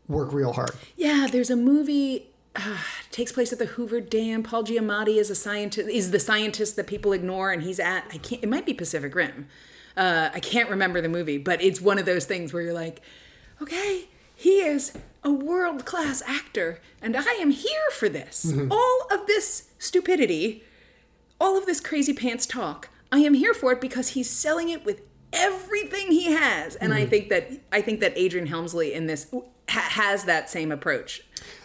[0.08, 0.72] work real hard.
[0.96, 2.78] Yeah, there's a movie uh,
[3.12, 4.44] takes place at the Hoover Dam.
[4.44, 8.18] Paul Giamatti is a scientist is the scientist that people ignore, and he's at I
[8.18, 9.48] can't it might be Pacific Rim.
[9.96, 13.02] Uh, I can't remember the movie, but it's one of those things where you're like,
[13.62, 14.06] okay,
[14.44, 14.92] he is
[15.24, 18.46] a world class actor, and I am here for this.
[18.46, 18.74] Mm-hmm.
[18.74, 20.66] All of this stupidity,
[21.40, 24.84] all of this crazy pants talk, I am here for it because he's selling it
[24.84, 25.00] with
[25.32, 27.10] everything he has, and I mm-hmm.
[27.10, 29.34] think that I think that Adrian Helmsley in this
[29.70, 31.22] ha- has that same approach.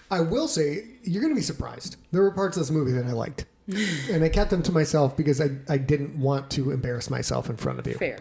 [0.09, 1.97] I will say you're going to be surprised.
[2.13, 3.45] There were parts of this movie that I liked,
[4.09, 7.57] and I kept them to myself because I, I didn't want to embarrass myself in
[7.57, 7.95] front of you.
[7.95, 8.21] Fair.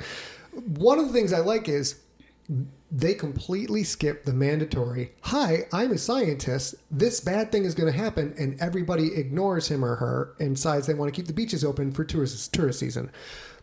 [0.79, 2.01] One of the things I like is
[2.89, 6.75] they completely skip the mandatory hi i'm a scientist.
[6.89, 10.87] This bad thing is going to happen and everybody ignores him or her and decides
[10.87, 13.11] they want to keep the beaches open for tourist tourist season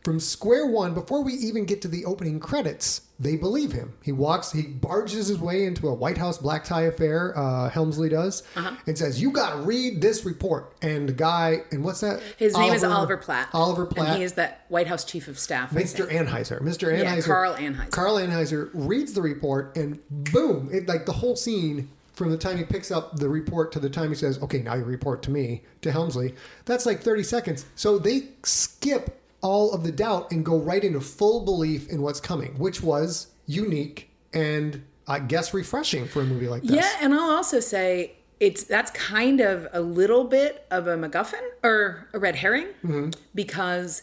[0.04, 3.94] from square one, before we even get to the opening credits, they believe him.
[4.02, 8.10] He walks, he barges his way into a White House black tie affair, uh, Helmsley
[8.10, 8.76] does, Uh-huh.
[8.86, 10.74] and says, You got to read this report.
[10.82, 12.20] And the guy, and what's that?
[12.36, 13.48] His name is Oliver Platt.
[13.54, 14.08] Oliver Platt.
[14.10, 15.70] And he is the White House chief of staff.
[15.70, 16.06] Mr.
[16.10, 16.60] Anheuser.
[16.60, 16.96] Mr.
[16.96, 17.90] Yeah, Carl Anheuser.
[17.90, 22.58] Carl Anheuser reads the report and boom, it like the whole scene from the time
[22.58, 25.30] he picks up the report to the time he says, "Okay, now you report to
[25.32, 27.64] me to Helmsley." That's like 30 seconds.
[27.74, 32.18] So they skip all of the doubt and go right into full belief in what's
[32.20, 36.76] coming, which was unique and I guess refreshing for a movie like this.
[36.76, 41.42] Yeah, and I'll also say it's that's kind of a little bit of a MacGuffin
[41.62, 43.11] or a red herring Mm-hmm.
[43.35, 44.02] because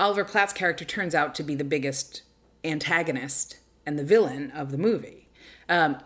[0.00, 2.22] Oliver Platt's character turns out to be the biggest
[2.64, 5.28] antagonist and the villain of the movie.
[5.68, 5.98] Um,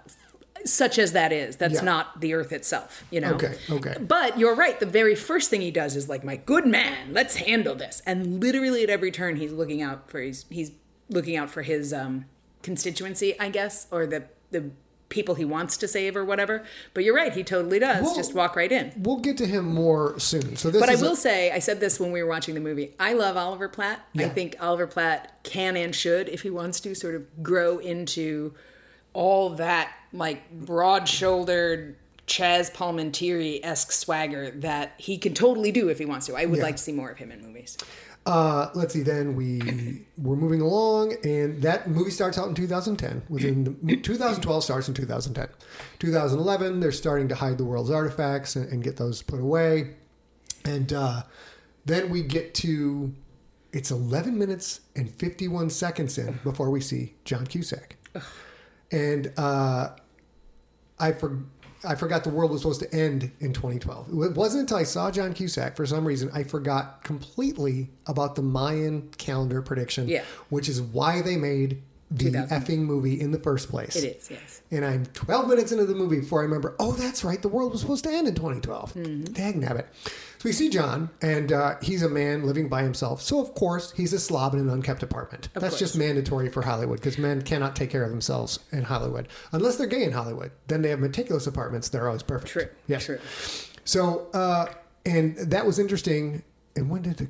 [0.65, 1.81] such as that is, that's Yeah.
[1.83, 3.33] not the Earth itself, you know.
[3.35, 3.95] Okay, okay.
[4.01, 4.79] But you're right.
[4.79, 8.41] The very first thing he does is like, "My good man, let's handle this." And
[8.41, 10.71] literally at every turn, he's looking out for his he's
[11.09, 12.25] looking out for his um,
[12.63, 14.71] constituency, I guess, or the the
[15.09, 16.65] people he wants to save or whatever.
[16.95, 17.35] But you're right.
[17.35, 18.03] He totally does.
[18.03, 18.93] Well- Just walk right in.
[18.97, 20.57] We'll get to him more soon.
[20.57, 22.55] So this But I is a- will say, I said this when we were watching
[22.55, 22.95] the movie.
[22.99, 24.01] I love Oliver Platt.
[24.17, 28.55] I think Oliver Platt can and should, if he wants to, sort of grow into
[29.15, 31.97] all that like broad-shouldered
[32.27, 36.35] Chazz Palminteri esque swagger that he can totally do if he wants to.
[36.37, 36.65] I would Yeah.
[36.65, 37.77] like to see more of him in movies.
[38.25, 39.03] Uh, let's see.
[39.03, 43.23] Then we we're moving along, and that movie starts out in 2010.
[43.29, 45.49] Within the, 2012 starts in 2010.
[45.99, 49.95] 2011, they're starting to hide the world's artifacts and, and get those put away,
[50.65, 51.23] and uh,
[51.85, 53.13] then we get to
[53.73, 57.97] it's 11 minutes and 51 seconds in before we see John Cusack,
[58.93, 59.89] and uh,
[61.01, 61.39] I for.
[61.85, 64.09] I forgot the world was supposed to end in 2012.
[64.23, 68.43] It wasn't until I saw John Cusack, for some reason, I forgot completely about the
[68.43, 70.23] Mayan calendar prediction, Yeah.
[70.49, 72.49] which is why they made the 2000.
[72.57, 73.97] effing movie in the first place.
[73.97, 74.63] It is, yes.
[74.71, 77.73] And I'm 12 minutes into the movie before I remember, oh, that's right, the world
[77.73, 78.95] was supposed to end in 2012.
[78.95, 79.33] Mm-hmm.
[79.33, 79.87] Dag nabbit.
[80.43, 83.23] So we see John, and uh, he's a man living by himself.
[83.23, 85.49] So, of course, he's a slob in an unkept apartment.
[85.55, 85.79] that's course.
[85.79, 89.29] just mandatory for Hollywood because men cannot take care of themselves in Hollywood.
[89.53, 90.51] Unless they're gay in Hollywood.
[90.67, 91.91] Then they have meticulous apartments.
[91.91, 92.51] They're always perfect.
[92.51, 92.67] True.
[92.89, 93.05] Yes.
[93.07, 93.21] True.
[93.85, 94.67] So, uh,
[95.07, 96.43] and that was interesting.
[96.75, 97.29] And when did the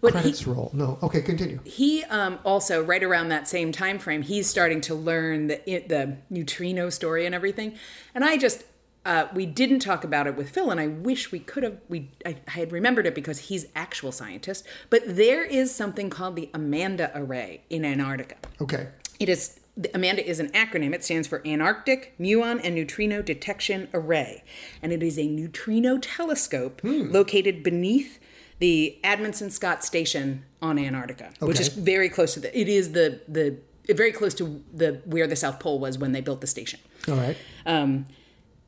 [0.00, 0.70] But he- credits roll?
[0.72, 1.00] No.
[1.02, 1.58] Okay, continue.
[1.64, 5.56] He um, also, right around that same time frame, he's starting to learn the
[5.88, 7.76] the neutrino story and everything.
[8.14, 8.62] And I just,
[9.06, 11.78] uh, we didn't talk about it with Phil, and I wish we could have.
[11.88, 14.66] We I, I had remembered it because he's actual scientist.
[14.90, 18.34] But there is something called the Amanda Array in Antarctica.
[18.60, 18.88] Okay.
[19.20, 20.92] It is the Amanda is an acronym.
[20.92, 24.42] It stands for Antarctic Muon and Neutrino Detection Array,
[24.82, 28.18] and it is a neutrino telescope located beneath
[28.58, 32.58] the Amundsen-Scott Station on Antarctica, which is very close to the.
[32.58, 33.56] It is the the
[33.94, 37.14] very close to the where the South Pole was when they built the station All
[37.14, 37.36] right.
[37.66, 38.06] um,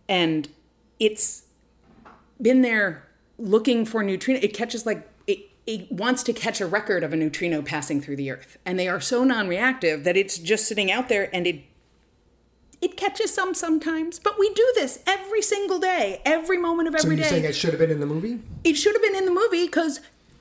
[0.09, 0.49] and
[0.99, 1.44] it's
[2.40, 3.07] been there
[3.38, 4.40] looking for neutrino.
[4.42, 8.16] It catches like it, it wants to catch a record of a neutrino passing through
[8.16, 11.62] the Earth, and they are so non-reactive that it's just sitting out there, and it
[12.81, 14.18] it catches some sometimes.
[14.21, 17.23] But we do this every single day, every moment of So you're day.
[17.25, 18.40] saying it should have been in the movie?
[18.64, 20.01] it should have been in the movie because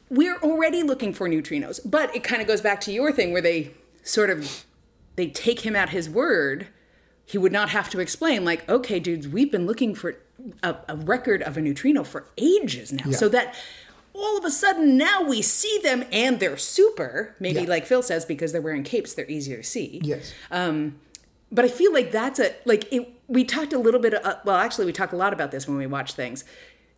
[0.09, 1.79] we're already looking for neutrinos.
[1.83, 3.71] But it kind of goes back to your thing where they
[4.03, 4.65] sort of
[5.15, 6.67] they take him at his word.
[7.27, 10.15] He would not have to explain, like, okay, dudes, we've been looking for
[10.63, 13.03] a, a record of a neutrino for ages now.
[13.07, 13.17] Yeah.
[13.17, 13.53] So that
[14.13, 17.35] all of a sudden now we see them and they're super.
[17.39, 17.67] Maybe Yeah.
[17.69, 20.33] like Phil says, because they're wearing capes, they're easier to see Yes.
[21.51, 23.09] but I feel like that's a like it.
[23.27, 24.13] We talked a little bit.
[24.13, 26.43] Uh, well, actually, we talk a lot about this when we watch things.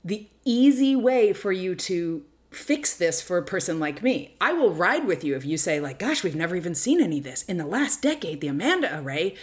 [0.06, 4.72] The easy way for you to fix this for a person like me, I will
[4.74, 7.44] ride with you if you say like, "Gosh, we've never even seen any of this
[7.44, 9.36] in the last decade." The Amanda Array,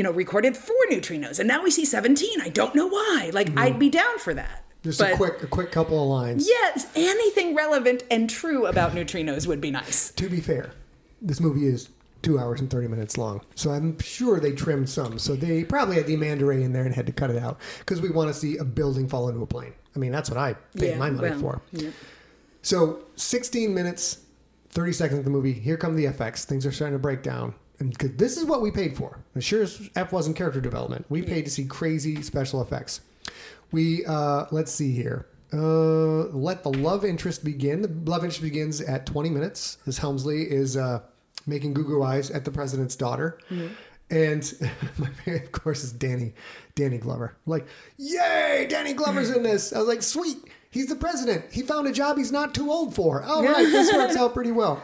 [0.00, 2.40] you know, recorded four neutrinos, and now we see seventeen.
[2.40, 3.28] I don't know why.
[3.34, 3.58] Like, hmm.
[3.58, 4.64] I'd be down for that.
[4.82, 6.48] Just but a quick, a quick couple of lines.
[6.48, 10.10] yes, anything relevant and true about neutrinos would be nice.
[10.12, 10.70] To be fair,
[11.20, 11.90] this movie is
[12.22, 13.42] two hours and 30 minutes long.
[13.56, 15.18] So I'm sure they trimmed some.
[15.18, 17.60] So they probably had the Amanda Array in there and had to cut it out
[17.80, 19.74] because we want to see a building fall into a plane.
[19.94, 21.62] I mean, that's what I paid Yeah, my money well, for.
[21.72, 21.90] yeah.
[22.62, 24.20] So 16 minutes,
[24.70, 25.52] 30 seconds of the movie.
[25.52, 26.46] Here come the effects.
[26.46, 27.54] Things are starting to break down.
[27.80, 29.18] And 'cause this is what we paid for.
[29.34, 31.06] As sure as F wasn't character development.
[31.08, 33.00] We paid to see crazy special effects.
[33.72, 35.26] We, uh, let's see here.
[35.52, 37.82] Uh, let the love interest begin.
[37.82, 41.00] The love interest begins at 20 minutes as Helmsley is uh,
[41.46, 43.38] making goo goo eyes at the president's daughter.
[44.10, 44.52] And
[44.98, 46.34] my favorite, of course, is Danny,
[46.74, 47.34] Danny Glover.
[47.46, 47.66] Like,
[47.96, 49.72] yay, Danny Glover's in this.
[49.72, 50.38] I was like, sweet,
[50.70, 51.44] he's the president.
[51.52, 53.22] He found a job he's not too old for.
[53.22, 54.82] All right, this works out pretty well.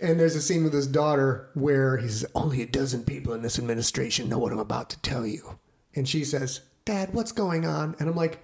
[0.00, 3.42] And there's a scene with his daughter where he says, only a dozen people in
[3.42, 5.58] this administration know what I'm about to tell you.
[5.94, 7.96] And she says, Dad, what's going on?
[7.98, 8.42] And I'm like,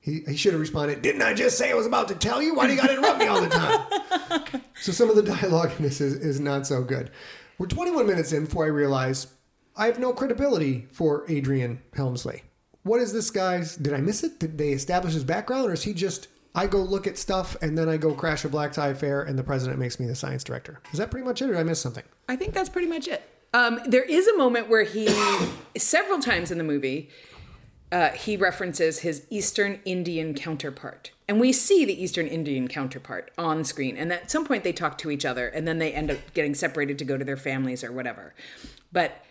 [0.00, 2.54] he, he should have responded, Didn't I just say I was about to tell you?
[2.54, 4.62] Why do you got to interrupt me all the time?
[4.80, 7.10] so some of the dialogue in this is, is not so good.
[7.58, 9.28] We're 21 minutes in before I realize
[9.76, 12.42] I have no credibility for Adrian Helmsley.
[12.82, 13.76] What is this guy's?
[13.76, 14.40] Did I miss it?
[14.40, 17.76] Did they establish his background, or is he just I go look at stuff and
[17.76, 20.44] then I go crash a black tie affair and the president makes me the science
[20.44, 20.80] director?
[20.92, 22.04] Is that pretty much it, or did I miss something?
[22.28, 23.28] I think that's pretty much it.
[23.54, 25.08] Um, there is a moment where he,
[25.76, 27.10] several times in the movie,
[27.90, 31.10] uh, he references his Eastern Indian counterpart.
[31.28, 33.96] And we see the Eastern Indian counterpart on screen.
[33.96, 36.54] And at some point they talk to each other and then they end up getting
[36.54, 38.34] separated to go to their families or whatever.
[38.92, 39.22] But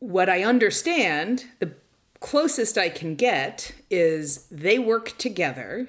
[0.00, 1.72] what I understand, the
[2.20, 5.88] closest I can get is they work together.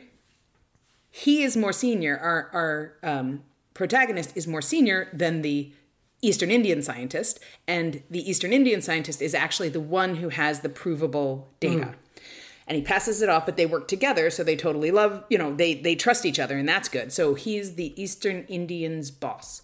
[1.09, 2.17] He is more senior.
[2.17, 5.73] Our, our um, protagonist is more senior than the
[6.21, 10.69] Eastern Indian scientist, and the Eastern Indian scientist is actually the one who has the
[10.69, 11.85] provable data.
[11.85, 11.95] Mm.
[12.67, 15.53] And he passes it off, but they work together, so they totally love, you know,
[15.53, 17.11] they they trust each other, and that's good.
[17.11, 19.63] So he's the Eastern Indians' boss.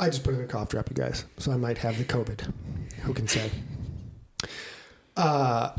[0.00, 2.50] I just put in a cough drop, you guys, so I might have the COVID.
[3.02, 3.50] Who can say?
[5.14, 5.72] Uh,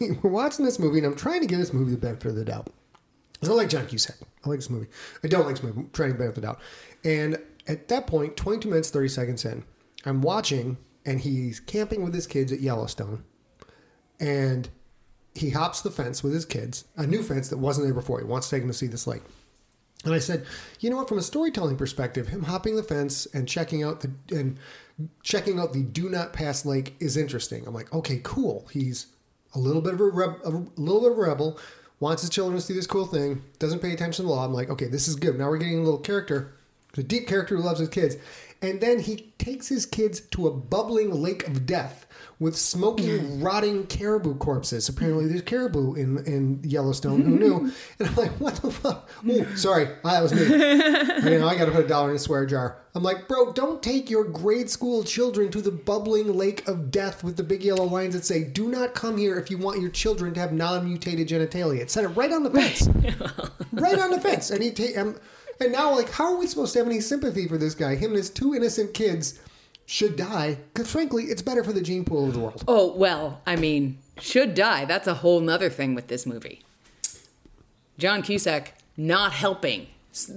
[0.00, 2.36] we were watching this movie, and I'm trying to give this movie the benefit of
[2.36, 2.70] the doubt.
[3.42, 4.16] I like John Cusack.
[4.42, 4.86] I like this movie.
[5.22, 5.80] I don't like this movie.
[5.80, 6.60] I'm trying to benefit the doubt.
[7.04, 7.38] And
[7.68, 9.64] at that point, 22 minutes, 30 seconds in,
[10.06, 13.22] I'm watching, and he's camping with his kids at Yellowstone.
[14.18, 14.70] And
[15.34, 18.18] he hops the fence with his kids, a new fence that wasn't there before.
[18.20, 19.22] He wants to take them to see this lake.
[20.04, 20.44] And I said,
[20.80, 24.10] you know what, from a storytelling perspective, him hopping the fence and checking out the
[24.30, 24.58] and
[25.22, 27.66] checking out the do not pass lake is interesting.
[27.66, 28.66] I'm like, okay, cool.
[28.70, 29.06] He's
[29.54, 31.58] a little bit of a, reb, a little bit of a rebel,
[32.00, 34.44] wants his children to see this cool thing, doesn't pay attention to the law.
[34.44, 35.38] I'm like, okay, this is good.
[35.38, 36.54] Now we're getting a little character,
[36.96, 38.16] a deep character who loves his kids.
[38.62, 42.06] And then he takes his kids to a bubbling lake of death
[42.44, 44.86] with smoking, rotting caribou corpses.
[44.90, 47.22] Apparently, there's caribou in in Yellowstone.
[47.22, 47.72] Who knew?
[47.98, 49.08] And I'm like, what the fuck?
[49.26, 50.42] Oh, sorry, that was me.
[50.42, 52.76] you know, I got to put a dollar in a swear jar.
[52.94, 57.24] I'm like, bro, don't take your grade school children to the bubbling lake of death
[57.24, 59.90] with the big yellow lines that say, "Do not come here if you want your
[59.90, 62.86] children to have non-mutated genitalia." It said it right on the fence,
[63.72, 64.50] right on the fence.
[64.50, 64.98] And he take.
[64.98, 65.16] Um,
[65.60, 67.94] and now, like, how are we supposed to have any sympathy for this guy?
[67.94, 69.38] Him and his two innocent kids
[69.86, 72.64] should die because frankly it's better for the gene pool of the world.
[72.66, 74.84] Oh well i mean should die.
[74.84, 76.62] That's a whole nother thing with this movie.
[77.98, 79.88] John cusack not helping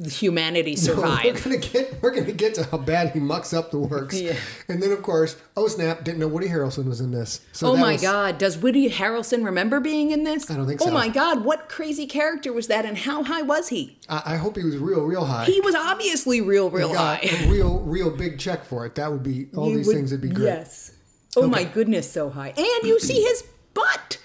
[0.10, 1.44] humanity So we're survive.
[1.44, 4.20] gonna get we're gonna get to how bad he mucks up the works.
[4.20, 4.36] Yeah.
[4.68, 7.42] And then of course, oh snap, didn't know Woody Harrelson was in this.
[7.52, 8.38] So oh my was- God!
[8.38, 10.50] Does Woody Harrelson remember being in this?
[10.50, 10.92] I don't think oh so.
[10.92, 11.44] Oh my God!
[11.46, 14.00] What crazy character was that, and how high was he?
[14.10, 15.46] I, I hope he was real, real high.
[15.46, 17.20] He was obviously real, real high.
[17.22, 18.96] a real, real big check for it.
[18.96, 20.46] That would be all You these would- things would be great.
[20.46, 20.92] Yes.
[21.36, 22.50] Oh my goodness, so high.
[22.58, 23.44] And you see his
[23.76, 24.18] butt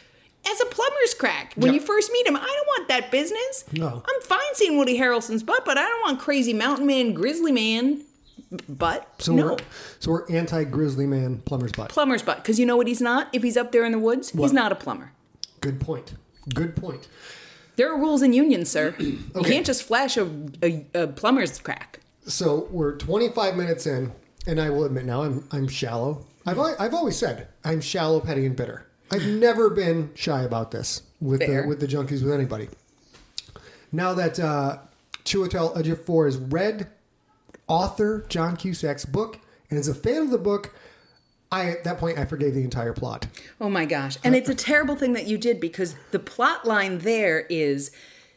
[0.51, 1.81] as a plumber's crack when Yeah.
[1.81, 2.37] you first meet him.
[2.37, 3.65] I don't want that business.
[3.73, 4.03] No.
[4.07, 8.03] I'm fine seeing Woody Harrelson's butt, but I don't want crazy mountain man, grizzly man
[8.69, 9.09] butt.
[9.19, 9.47] So no.
[9.47, 9.57] we're
[10.01, 11.89] so we're anti Grizzly Man plumber's butt.
[11.91, 12.39] Plumber's butt.
[12.39, 13.29] Because you know what he's not?
[13.33, 15.13] If he's up there in the woods, he's not a plumber.
[15.61, 16.15] Good point.
[16.53, 17.09] Good point.
[17.77, 18.95] There are rules in unions, sir.
[18.99, 20.29] You can't just flash a,
[20.63, 22.01] a, a plumber's crack.
[22.27, 24.13] So we're 25 minutes in,
[24.47, 26.27] and I will admit now I'm I'm shallow.
[26.47, 28.87] I've I've always said I'm shallow, petty, and bitter.
[29.13, 31.63] I've never been shy about this with Fair.
[31.63, 32.69] the with the junkies with anybody.
[33.93, 34.79] Now that uh,
[35.25, 36.89] Chiwetel Ejiofor has read
[37.69, 39.39] author John Cusack's book
[39.71, 40.75] and is a fan of the book,
[41.51, 43.27] I at that point I forgave the entire plot.
[43.61, 44.17] Oh my gosh.
[44.25, 47.91] And it's a terrible thing that you did because the plot line there is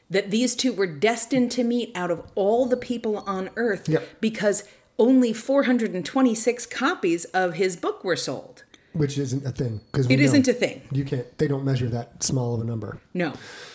[0.10, 4.08] that these two were destined to meet out of all the people on earth Yep.
[4.22, 4.64] because
[5.00, 8.64] only 426 copies of his book were sold.
[8.96, 10.82] Which isn't a thing because It isn't a thing.
[10.92, 11.38] You can't.
[11.38, 13.00] They don't measure that small of a number.
[13.14, 13.34] No,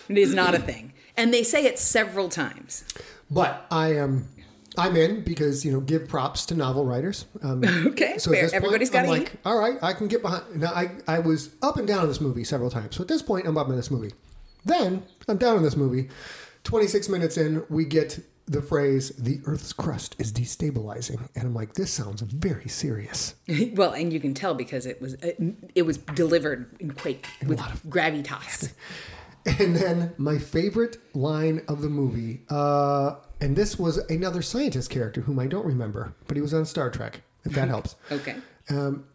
[0.08, 0.92] it is not a thing.
[1.16, 2.84] And they say it several times.
[3.30, 4.28] But I am,
[4.78, 7.26] I'm in because you know give props to novel writers.
[7.42, 8.42] Um, Okay, at fair.
[8.42, 10.44] this Everybody's I'm gotta like, all right, I can get behind.
[10.60, 12.96] Now I I was up and down in this movie several times.
[12.96, 14.12] So at this point, I'm up in this movie.
[14.64, 16.08] Then I'm down in this movie.
[16.64, 18.18] 26 minutes in, we get
[18.50, 23.36] the phrase "the Earth's crust is destabilizing," and I'm like, this sounds very serious.
[23.74, 25.14] well, and you can tell because it was
[25.74, 28.72] it, was delivered in quite with gravitas.
[29.58, 35.22] And then my favorite line of the movie, uh, and this was another scientist character
[35.22, 37.22] whom I don't remember, but he was on Star Trek.
[37.46, 37.96] If that helps.
[38.12, 38.36] Okay.
[38.68, 39.06] Um,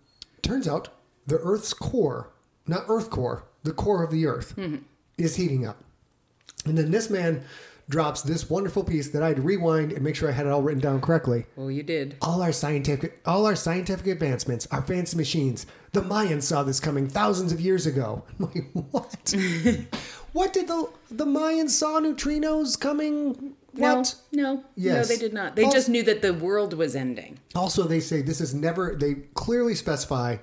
[0.41, 0.89] turns out
[1.27, 2.31] the Earth's core,
[2.65, 4.57] not Earth core, the core of the Earth,
[5.19, 5.83] is heating up.
[6.65, 7.43] And then this man
[7.89, 10.51] drops this wonderful piece that I had to rewind and make sure I had it
[10.51, 11.45] all written down correctly.
[11.55, 12.15] Well, you did.
[12.21, 15.65] All our scientific, all our scientific advancements, our fancy machines.
[15.91, 18.23] The Mayans saw this coming thousands of years ago.
[18.39, 19.33] I'm like, what?
[20.33, 23.53] what did the the Mayans saw neutrinos coming?
[23.73, 24.15] What?
[24.31, 25.09] No, no, Yes.
[25.09, 25.55] no, they did not.
[25.55, 27.39] They Also- just knew that the world was ending.
[27.55, 30.37] Also, they say this is never, they clearly specify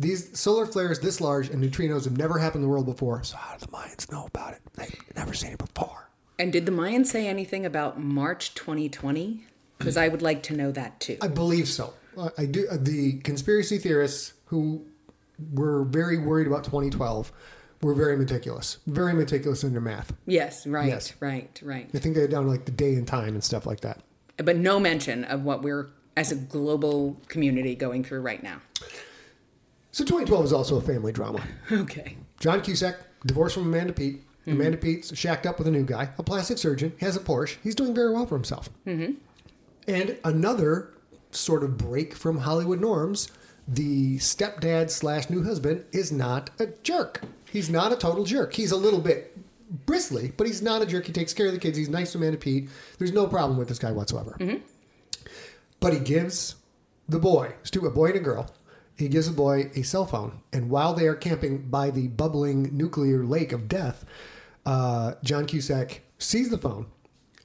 [0.00, 3.22] these solar flares this large and neutrinos have never happened in the world before.
[3.22, 4.60] So, how do the Mayans know about it?
[4.74, 6.08] They've never seen it before.
[6.42, 9.44] And did the Mayans say anything about March 2020?
[9.78, 11.16] Because I would like to know that too.
[11.22, 11.94] I believe so.
[12.36, 12.66] I do.
[12.68, 14.84] uh, The conspiracy theorists who
[15.54, 17.30] were very worried about 2012
[17.80, 20.12] were very meticulous, very meticulous in their math.
[20.26, 21.12] Yes, right, Yes.
[21.20, 21.88] right, right.
[21.94, 24.00] I think they had down like the day and time and stuff like that.
[24.38, 28.60] But no mention of what we're as a global community going through right now.
[29.92, 31.40] So 2012 is also a family drama.
[31.70, 32.16] Okay.
[32.40, 34.22] John Cusack, divorced from Amanda Peet.
[34.42, 34.52] Mm-hmm.
[34.52, 36.92] Amanda Peet's shacked up with a new guy, a plastic surgeon.
[36.98, 37.56] He has a Porsche.
[37.62, 38.68] He's doing very well for himself.
[38.86, 39.12] Mm-hmm.
[39.88, 40.90] And another
[41.30, 43.30] sort of break from Hollywood norms.
[43.68, 47.22] The stepdad slash new husband is not a jerk.
[47.50, 48.54] He's not a total jerk.
[48.54, 49.38] He's a little bit
[49.86, 51.06] bristly, but he's not a jerk.
[51.06, 51.78] He takes care of the kids.
[51.78, 52.68] He's nice to Amanda Peet.
[52.98, 54.36] There's no problem with this guy whatsoever.
[55.78, 56.56] But he gives
[57.08, 58.52] the boy, stu- a boy and a girl,
[58.96, 60.40] he gives the boy a cell phone.
[60.52, 64.04] And while they are camping by the bubbling nuclear lake of death,
[64.66, 66.86] uh, John Cusack sees the phone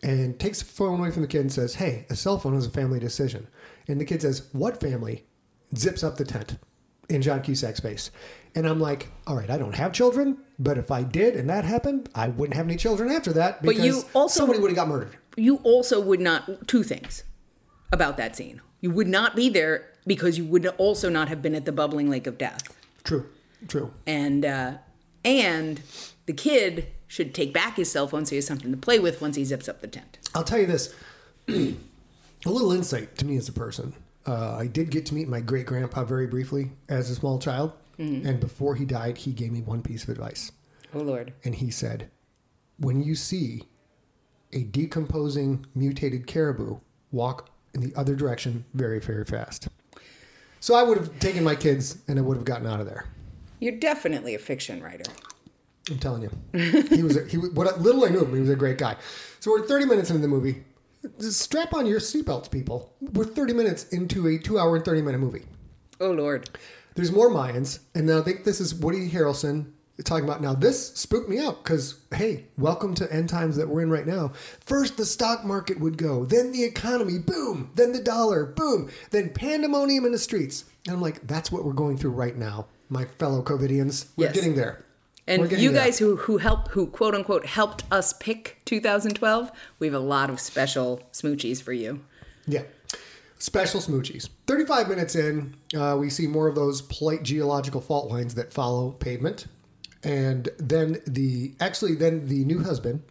[0.03, 2.65] and takes the phone away from the kid and says, Hey, a cell phone is
[2.65, 3.47] a family decision.
[3.87, 5.25] And the kid says, What family?
[5.75, 6.57] Zips up the tent
[7.09, 8.11] in John Cusack's face.
[8.55, 11.65] And I'm like, All right, I don't have children, but if I did and that
[11.65, 14.87] happened, I wouldn't have any children after that But you also- somebody would have got
[14.87, 15.17] murdered.
[15.35, 17.23] You also would not two things
[17.91, 18.61] about that scene.
[18.81, 22.09] You would not be there because you would also not have been at the bubbling
[22.09, 22.75] lake of death.
[23.03, 23.27] True,
[23.67, 23.93] true.
[24.05, 24.73] And uh,
[25.27, 25.81] and
[26.25, 29.21] the kid should take back his cell phone so he has something to play with
[29.21, 30.19] once he zips up the tent.
[30.33, 30.93] I'll tell you this
[31.47, 31.75] a
[32.45, 33.93] little insight to me as a person.
[34.25, 37.73] Uh, I did get to meet my great grandpa very briefly as a small child.
[37.99, 40.51] And before he died, he gave me one piece of advice.
[40.93, 41.33] Oh Lord.
[41.43, 42.11] And he said,
[42.77, 43.63] When you see
[44.53, 46.77] a decomposing, mutated caribou,
[47.11, 49.69] walk in the other direction very, very fast.
[50.59, 53.05] So I would have taken my kids and I would have gotten out of there.
[53.59, 55.11] You're definitely a fiction writer.
[55.89, 56.31] I'm telling you,
[56.89, 57.17] he was.
[57.17, 58.97] A, he was, what little I knew of him, he was a great guy.
[59.39, 60.63] So we're 30 minutes into the movie.
[61.19, 62.93] Just strap on your seatbelts, people.
[62.99, 65.43] We're 30 minutes into a two-hour and 30-minute movie.
[65.99, 66.49] Oh Lord.
[66.95, 69.71] There's more Mayans, and now I think this is Woody Harrelson
[70.03, 73.81] talking about now this spooked me out because hey welcome to end times that we're
[73.81, 78.01] in right now first the stock market would go then the economy boom then the
[78.01, 82.11] dollar boom then pandemonium in the streets and i'm like that's what we're going through
[82.11, 84.35] right now my fellow covidians we're Yes.
[84.35, 84.83] getting there
[85.27, 89.93] And you guys who who helped who quote unquote helped us pick 2012, we have
[89.93, 91.99] a lot of special smoochies for you.
[92.47, 92.63] Yeah.
[93.39, 94.29] Special smoochies.
[94.47, 98.91] 35 minutes in, uh, we see more of those plate geological fault lines that follow
[98.91, 99.47] pavement.
[100.03, 103.03] And then the, actually, then the new husband,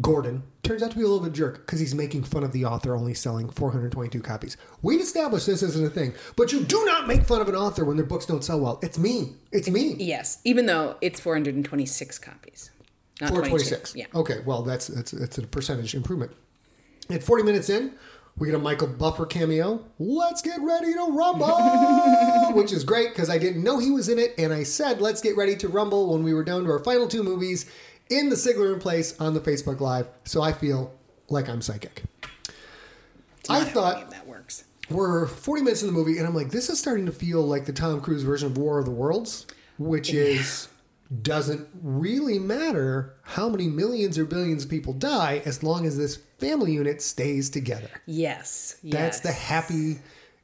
[0.00, 2.66] Gordon, turns out to be a little bit jerk because he's making fun of the
[2.66, 4.58] author only selling 422 copies.
[4.82, 7.84] We'd established this isn't a thing, but you do not make fun of an author
[7.84, 8.78] when their books don't sell well.
[8.82, 9.38] It's mean.
[9.52, 9.96] It's mean.
[9.98, 12.70] Yes, even though it's 426 copies.
[13.22, 13.92] Not 426.
[13.92, 13.98] 22.
[13.98, 14.20] Yeah.
[14.20, 16.32] Okay, well, that's, that's, that's a percentage improvement.
[17.08, 17.94] At 40 minutes in,
[18.38, 19.82] we get a Michael Buffer cameo.
[19.98, 24.18] Let's get ready to rumble, which is great because I didn't know he was in
[24.18, 26.80] it, and I said let's get ready to rumble when we were down to our
[26.80, 27.64] final two movies
[28.10, 30.08] in the Sigler in place on the Facebook Live.
[30.24, 30.92] So I feel
[31.28, 32.02] like I'm psychic.
[33.48, 34.64] I thought that works.
[34.90, 37.64] we're 40 minutes in the movie, and I'm like, this is starting to feel like
[37.64, 39.46] the Tom Cruise version of War of the Worlds,
[39.78, 40.68] which is
[41.22, 46.16] doesn't really matter how many millions or billions of people die as long as this
[46.38, 47.88] family unit stays together.
[48.06, 48.76] Yes.
[48.82, 49.20] That's yes.
[49.20, 49.98] the happy.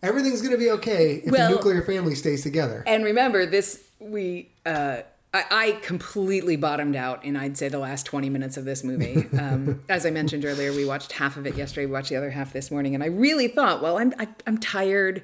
[0.04, 2.84] Everything's going to be okay if Well- the nuclear family stays together.
[2.86, 5.02] And remember, this we uh,
[5.34, 9.28] I, I completely bottomed out in I'd say the last twenty minutes of this movie.
[9.38, 11.86] Um, as I mentioned earlier, we watched half of it yesterday.
[11.86, 14.58] We watched the other half this morning, and I really thought, well, I'm I, I'm
[14.58, 15.22] tired.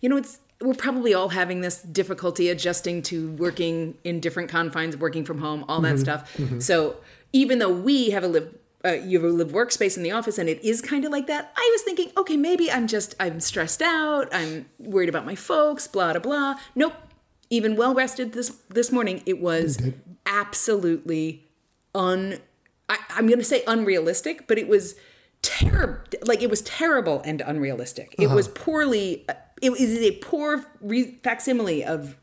[0.00, 4.96] You know, it's we're probably all having this difficulty adjusting to working in different confines,
[4.96, 6.36] working from home, all that stuff.
[6.60, 6.96] So
[7.32, 8.54] even though we have a live
[8.84, 11.26] uh, you have a live workspace in the office and it is kind of like
[11.26, 15.34] that i was thinking okay maybe i'm just i'm stressed out i'm worried about my
[15.34, 16.94] folks blah blah blah nope
[17.50, 19.78] even well rested this this morning it was
[20.26, 21.46] absolutely
[21.94, 22.38] un
[22.88, 24.94] I, i'm going to say unrealistic but it was
[25.42, 29.24] terrible like it was terrible and unrealistic it was poorly
[29.60, 32.16] It is a poor re- facsimile of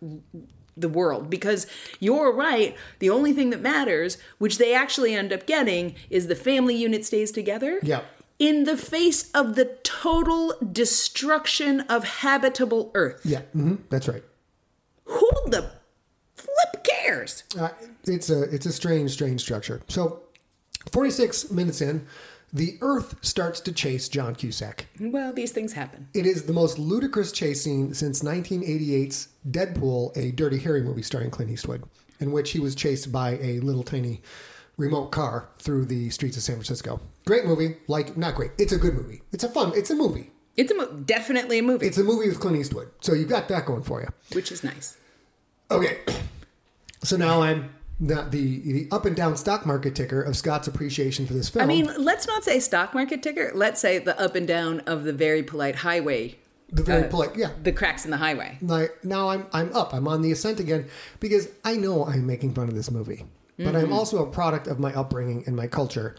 [0.78, 1.66] the world because
[2.02, 6.36] you're right the only thing that matters which they actually end up getting is the
[6.36, 8.02] family unit stays together Yeah.
[8.40, 14.24] in the face of the total destruction of habitable earth yeah, hmm that's right.
[15.06, 15.70] Who the
[16.34, 17.70] flip cares Uh,
[18.06, 19.82] it's a it's a strange, strange structure.
[19.88, 20.22] So,
[20.92, 22.06] 46 minutes in,
[22.54, 24.86] the Earth starts to chase John Cusack.
[25.00, 30.12] well these things happen It is the most ludicrous chase scene since 1988's Dead Pool,
[30.16, 31.84] a Dirty Harry movie starring Clint Eastwood,
[32.20, 34.22] in which he was chased by a little tiny
[34.78, 37.00] remote car through the streets of San Francisco.
[37.26, 38.52] Great movie, like not great.
[38.58, 39.22] It's a good movie.
[39.32, 39.72] It's a fun.
[39.76, 40.32] It's a movie.
[40.58, 42.90] It's a mo- definitely a movie It's a movie with Clint Eastwood.
[43.02, 44.08] So you've got that going for you.
[44.34, 44.98] which is nice
[45.72, 46.00] Okay.
[47.04, 51.28] So now I'm the, the the up and down stock market ticker of Scott's appreciation
[51.28, 51.64] for this film.
[51.64, 55.04] i mean let's not say stock market ticker let's say the up and down of
[55.04, 56.36] the very polite highway
[56.72, 57.52] the very polite, yeah.
[57.62, 59.94] the cracks in the highway like now I'm I'm up.
[59.94, 60.88] I'm on the ascent again
[61.20, 63.24] because I know I'm making fun of this movie,
[63.58, 63.76] but Mm-hmm.
[63.78, 66.16] I'm also a product of my upbringing and my culture,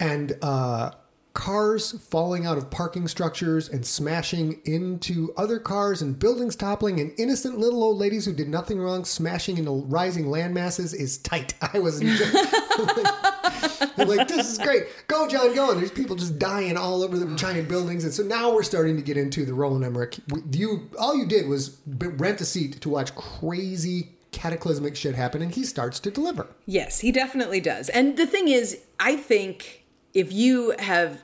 [0.00, 0.90] and uh,
[1.34, 7.12] cars falling out of parking structures and smashing into other cars and buildings toppling and
[7.18, 11.54] innocent little old ladies who did nothing wrong smashing into rising land masses is tight.
[11.74, 12.00] I was.
[12.00, 12.06] I'm
[14.08, 14.84] like, this is great.
[15.08, 15.72] Go, John, go.
[15.72, 18.04] And there's people just dying all over the giant buildings.
[18.04, 20.20] And so now we're starting to get into the Roland Emmerich.
[20.52, 25.54] You, all you did was rent a seat to watch crazy cataclysmic shit happen, and
[25.54, 26.48] he starts to deliver.
[26.66, 27.88] Yes, he definitely does.
[27.88, 29.83] And the thing is, I think
[30.14, 31.22] if you have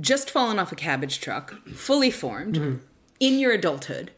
[0.00, 2.76] just fallen off a cabbage truck, fully formed, mm-hmm.
[3.20, 4.12] in your adulthood,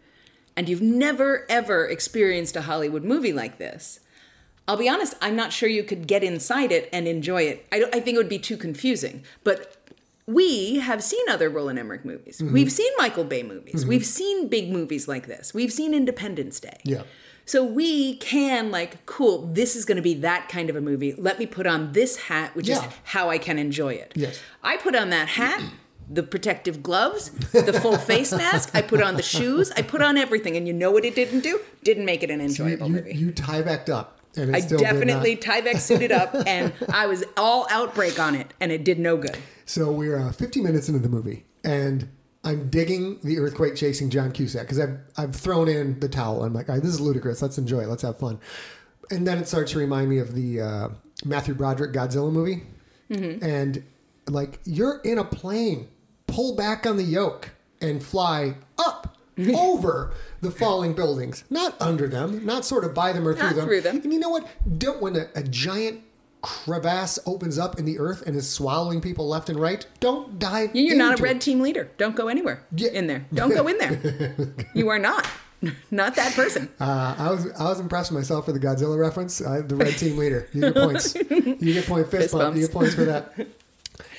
[0.56, 4.00] and you've never ever experienced a Hollywood movie like this,
[4.66, 7.66] I'll be honest, I'm not sure you could get inside it and enjoy it.
[7.72, 9.24] I, don't, I think it would be too confusing.
[9.42, 9.74] But
[10.26, 12.38] we have seen other Roland Emmerich movies.
[12.38, 12.52] Mm-hmm.
[12.52, 13.76] We've seen Michael Bay movies.
[13.76, 13.88] Mm-hmm.
[13.88, 15.54] We've seen big movies like this.
[15.54, 16.80] We've seen Independence Day.
[16.84, 17.04] Yeah.
[17.48, 21.14] So we can like, cool, this is going to be that kind of a movie.
[21.14, 24.12] Let me put on this hat, which is how I can enjoy it.
[24.14, 24.38] Yes.
[24.62, 25.62] I put on that hat,
[26.10, 28.72] the protective gloves, the full face mask.
[28.74, 29.72] I put on the shoes.
[29.72, 31.58] I put on everything, and you know what it didn't do?
[31.84, 33.14] Didn't make it an enjoyable you, movie.
[33.14, 34.20] you tie backed up.
[34.36, 35.34] And it I definitely.
[35.38, 39.38] Tyvek suited up, and I was all outbreak on it, and it did no good.
[39.64, 42.10] So we're uh, 50 minutes into the movie, and
[42.48, 46.42] I'm digging the earthquake chasing John Cusack because I've I've thrown in the towel.
[46.42, 47.42] I'm like, all right, this is ludicrous.
[47.42, 47.88] Let's enjoy it.
[47.88, 48.40] Let's have fun.
[49.10, 50.88] And then it starts to remind me of the uh,
[51.26, 52.62] Matthew Broderick Godzilla movie,
[53.42, 53.84] and
[54.28, 55.88] like you're in a plane,
[56.26, 57.50] pull back on the yoke
[57.82, 59.14] and fly up.
[59.54, 63.66] over the falling buildings, not under them, not sort of by them or through them.
[63.66, 64.00] through them.
[64.02, 64.48] And you know what?
[64.80, 66.00] Don't when a, a giant
[66.42, 70.70] crevasse opens up in the earth and is swallowing people left and right, don't dive.
[70.74, 71.42] You're not a red it.
[71.42, 71.90] team leader.
[71.98, 72.90] Don't go anywhere Yeah.
[72.90, 73.26] in there.
[73.34, 74.36] Don't go in there.
[74.74, 75.26] you are not.
[75.90, 76.68] Not that person.
[76.78, 79.40] Uh, I was I was impressed with myself for the Godzilla reference.
[79.40, 80.48] Uh, the red team leader.
[80.52, 81.14] You get points.
[81.16, 82.54] You get point fist, Fist bump.
[82.54, 83.34] You get points for that.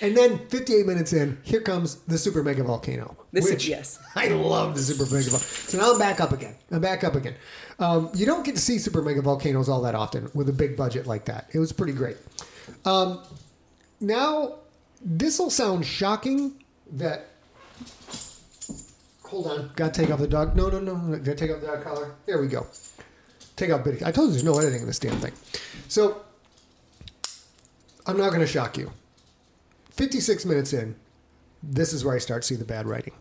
[0.01, 3.17] And then 58 minutes in, here comes the super mega volcano.
[3.31, 3.99] This is- which yes.
[4.15, 5.39] I love the super mega volcano.
[5.51, 6.55] So now I'm back up again.
[6.71, 7.35] I'm back up again.
[7.79, 10.75] Um, you don't get to see super mega volcanoes all that often with a big
[10.77, 11.49] budget like that.
[11.53, 12.17] It was pretty great.
[12.85, 13.23] Um,
[13.99, 14.55] now,
[15.01, 17.27] this will sound shocking that.
[19.23, 19.71] Hold on.
[19.75, 20.55] Gotta take off the dog.
[20.55, 20.95] No, no, no.
[20.95, 21.17] no.
[21.17, 22.15] Gotta take off the dog collar.
[22.25, 22.65] There we go.
[23.55, 24.03] Take out Biddy.
[24.05, 25.33] I told you there's no editing in this damn thing.
[25.89, 26.21] So,
[28.07, 28.91] I'm not going to shock you.
[30.03, 30.95] 56 minutes in,
[31.61, 33.11] this is where I start to see the bad writing.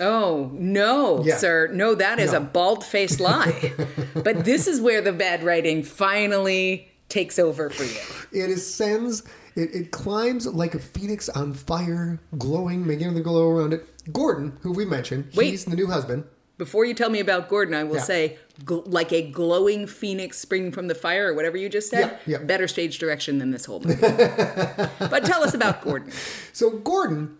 [0.00, 1.36] Oh, no, Yeah.
[1.36, 1.68] sir.
[1.72, 2.38] No, that is No.
[2.38, 3.72] a bald faced lie.
[4.14, 8.00] but this is where the bad writing finally takes over for you.
[8.42, 9.22] It ascends,
[9.54, 13.86] it, it climbs like a phoenix on fire, glowing, making the glow around it.
[14.12, 15.50] Gordon, who we mentioned, Wait.
[15.50, 16.24] he's the new husband.
[16.56, 18.02] Before you tell me about Gordon, I will Yeah.
[18.02, 22.18] say, gl- like a glowing phoenix springing from the fire, or whatever you just said,
[22.26, 22.44] Yeah, yeah.
[22.44, 24.00] better stage direction than this whole movie.
[24.98, 26.12] but tell us about Gordon.
[26.52, 27.36] So Gordon,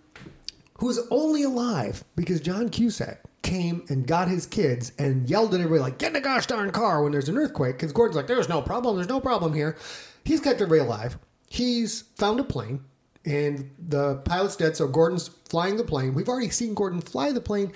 [0.78, 5.80] who's only alive because John Cusack came and got his kids and yelled at everybody
[5.82, 7.76] like, "Get in the gosh darn car!" when there's an earthquake.
[7.76, 8.96] Because Gordon's like, "There's no problem.
[8.96, 9.76] There's no problem here."
[10.24, 11.18] He's kept everybody alive.
[11.46, 12.80] He's found a plane,
[13.24, 14.76] and the pilot's dead.
[14.76, 16.14] So Gordon's flying the plane.
[16.14, 17.72] We've already seen Gordon fly the plane,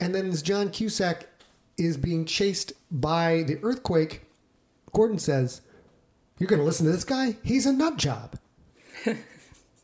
[0.00, 1.26] and then as John Cusack
[1.76, 4.22] is being chased by the earthquake,
[4.92, 5.60] Gordon says,
[6.38, 7.36] "You're going to listen to this guy?
[7.42, 8.38] He's a nut job."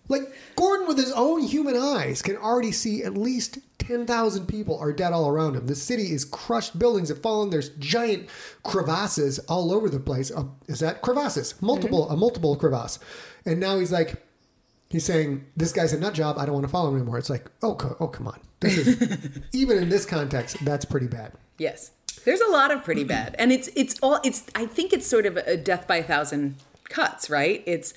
[0.08, 4.78] Like Gordon, with his own human eyes, can already see at least ten thousand people
[4.78, 5.66] are dead all around him.
[5.66, 6.78] The city is crushed.
[6.78, 7.50] Buildings have fallen.
[7.50, 8.28] There's giant
[8.62, 10.30] crevasses all over the place.
[10.30, 11.60] Uh, is that crevasses?
[11.62, 12.98] Multiple, a multiple crevasse.
[13.46, 14.22] And now he's like,
[14.92, 16.36] he's saying, "This guy's a nut job.
[16.38, 18.38] I don't want to follow him anymore." It's like, oh, co- oh, come on.
[18.60, 21.32] This is even in this context, that's pretty bad.
[21.58, 21.90] Yes.
[22.24, 23.34] There's a lot of pretty bad.
[23.38, 26.56] And it's it's all it's I think it's sort of a death by a thousand
[26.84, 27.64] cuts, right?
[27.66, 27.94] It's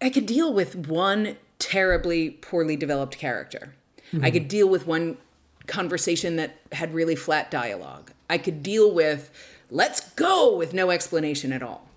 [0.00, 3.74] I could deal with one terribly poorly developed character.
[4.22, 4.48] I could mm-hmm.
[4.48, 5.18] deal with one
[5.66, 8.12] conversation that had really flat dialogue.
[8.30, 9.30] I could deal with
[9.70, 11.88] let's go with no explanation at all.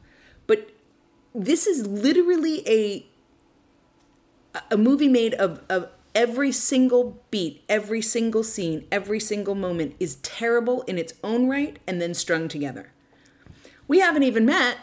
[0.47, 0.69] But
[1.33, 3.05] this is literally a
[4.69, 10.15] a movie made of, of every single beat, every single scene, every single moment is
[10.17, 12.91] terrible in its own right and then strung together.
[13.87, 14.77] We haven't even met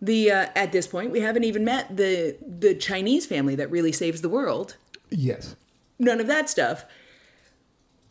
[0.00, 3.90] the uh, at this point we haven't even met the the Chinese family that really
[3.90, 4.76] saves the world.
[5.10, 5.56] Yes.
[5.98, 6.84] None of that stuff.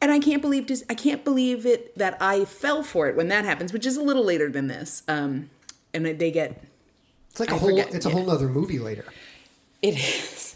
[0.01, 3.29] And I can't believe just I can't believe it that I fell for it when
[3.29, 5.03] that happens, which is a little later than this.
[5.07, 5.49] Um,
[5.93, 6.61] and they get
[7.31, 7.69] It's like a I whole.
[7.69, 8.15] forget, It's a yeah.
[8.15, 9.05] whole other movie later.
[9.81, 10.46] it is.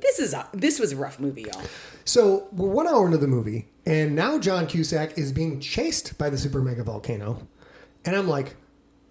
[0.00, 1.62] This is a this was a rough movie, y'all.
[2.04, 6.30] So we're one hour into the movie, and now John Cusack is being chased by
[6.30, 7.46] the super mega volcano,
[8.04, 8.56] and I'm like,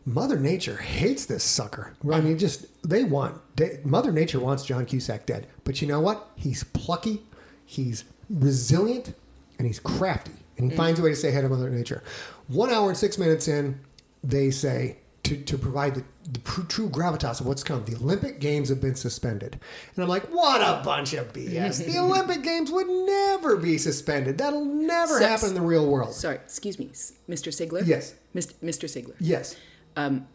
[0.06, 1.96] Mother Nature hates this sucker.
[2.12, 6.00] I mean, just they want they, Mother Nature wants John Cusack dead, but you know
[6.00, 6.32] what?
[6.36, 7.24] He's plucky,
[7.66, 9.14] he's resilient,
[9.58, 10.78] and he's crafty, and he mm.
[10.78, 12.04] finds a way to stay ahead of Mother Nature.
[12.48, 13.80] One hour and six minutes in,
[14.24, 14.98] they say
[15.30, 18.82] to, to provide the, the pr- true gravitas of what's come, the Olympic Games have
[18.82, 19.60] been suspended.
[19.96, 21.86] And I'm like, what a bunch of BS.
[21.86, 24.38] the Olympic Games would never be suspended.
[24.38, 26.14] That'll never So- happen in the real world.
[26.14, 27.52] Sorry, excuse me, Mr.
[27.54, 27.86] Sigler.
[27.86, 28.16] Yes.
[28.36, 28.54] Mr.
[28.64, 28.86] Mr.
[28.90, 29.16] Sigler.
[29.20, 29.56] Yes.
[29.96, 30.28] Um,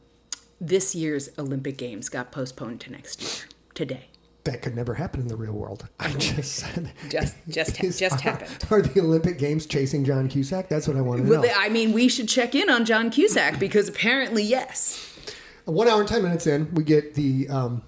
[0.61, 3.49] this year's Olympic Games got postponed to next year.
[3.75, 4.09] Today.
[4.45, 5.89] That could never happen in the real world.
[5.99, 6.93] I just said.
[7.09, 8.51] Just just Is- just are, happened.
[8.71, 10.69] Are the Olympic Games chasing John Cusack?
[10.69, 11.41] That's what I want to know.
[11.41, 15.11] Well, I mean, we should check in on John Cusack because apparently, yes.
[15.65, 17.83] One hour and 10 minutes in, we get the um,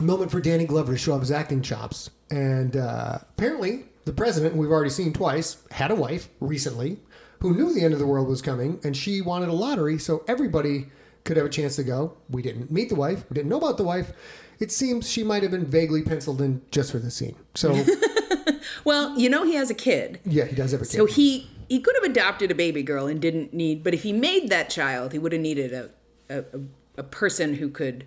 [0.00, 2.08] moment for Danny Glover to show off his acting chops.
[2.30, 6.98] And uh, apparently, the president, we've already seen twice, had a wife recently
[7.40, 10.24] who knew the end of the world was coming and she wanted a lottery so
[10.26, 10.86] everybody
[11.24, 12.16] could have a chance to go.
[12.30, 14.12] We didn't meet the wife, we didn't know about the wife.
[14.58, 17.36] It seems she might have been vaguely penciled in just for the scene.
[17.54, 17.74] So,
[18.84, 20.20] Well, you know, he has a kid.
[20.24, 20.92] yeah, he does have a kid.
[20.92, 24.12] So he he could have adopted a baby girl and didn't need, but if he
[24.12, 25.90] made that child, he would have needed a
[26.28, 26.60] a, a,
[26.98, 28.04] a person who could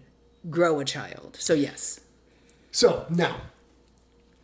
[0.49, 1.37] grow a child.
[1.39, 1.99] So yes.
[2.71, 3.41] so now,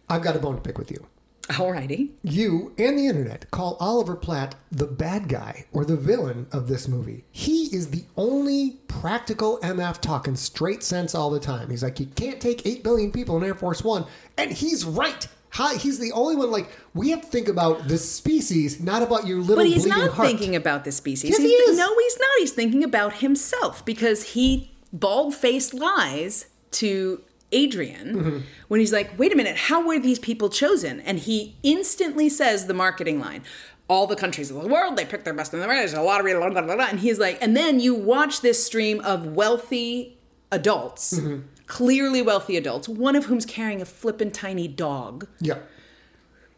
[0.09, 1.05] I've got a bone to pick with you.
[1.49, 2.09] Alrighty.
[2.23, 6.87] You and the internet call Oliver Platt the bad guy or the villain of this
[6.87, 7.25] movie.
[7.31, 11.69] He is the only practical MF talking straight sense all the time.
[11.69, 14.05] He's like, you can't take 8 billion people in Air Force One.
[14.37, 15.27] And he's right.
[15.55, 16.51] Hi, he's the only one.
[16.51, 20.11] Like we have to think about the species, not about your little But he's not
[20.11, 20.27] heart.
[20.29, 21.31] thinking about the species.
[21.31, 21.77] Yes, he He's- is.
[21.77, 22.29] No, he's not.
[22.39, 27.21] He's thinking about himself because he bald faced lies to
[27.51, 28.37] Adrian Mm-hmm.
[28.67, 30.99] when he's like, wait a minute, how were these people chosen?
[31.01, 33.43] And he instantly says the marketing line.
[33.87, 35.91] All the countries of the world, they pick their best and the rest.
[35.91, 36.85] There's a lottery, blah, blah, blah, blah.
[36.89, 40.17] And he's like, and then you watch this stream of wealthy
[40.51, 41.39] adults, Mm-hmm.
[41.67, 45.59] clearly wealthy adults, one of whom's carrying a flippin' tiny dog yeah.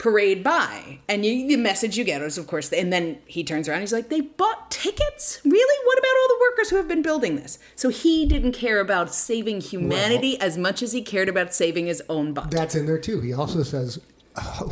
[0.04, 3.70] Parade by and you, the message you get is of course and then he turns
[3.70, 7.02] around he's like they bought tickets really what about all the workers who have been
[7.02, 11.54] building this so he didn't care about saving humanity as much as he cared about
[11.54, 13.22] saving his own butt That's in there too.
[13.22, 13.98] He also says,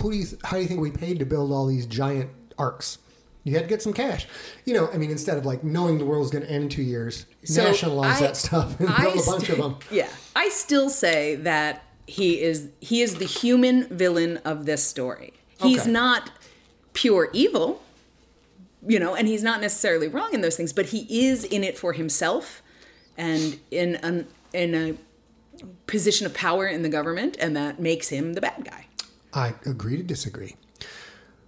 [0.01, 0.25] "Who do you?
[0.43, 2.97] How do you think we paid to build all these giant arks?
[3.45, 4.27] You had to get some cash.
[4.65, 6.83] You know, I mean, instead of like knowing the world's going to end in two
[6.83, 9.77] years, So nationalize I- that stuff and I build a bunch st- of them.
[9.91, 15.33] yeah i still say that he is he is the human villain of this story
[15.61, 15.91] he's Okay.
[15.91, 16.31] not
[16.93, 17.81] pure evil
[18.87, 21.77] you know and he's not necessarily wrong in those things but he is in it
[21.77, 22.61] for himself
[23.17, 24.95] and in an in a
[25.87, 28.85] position of power in the government and that makes him the bad guy
[29.33, 30.57] I agree to disagree.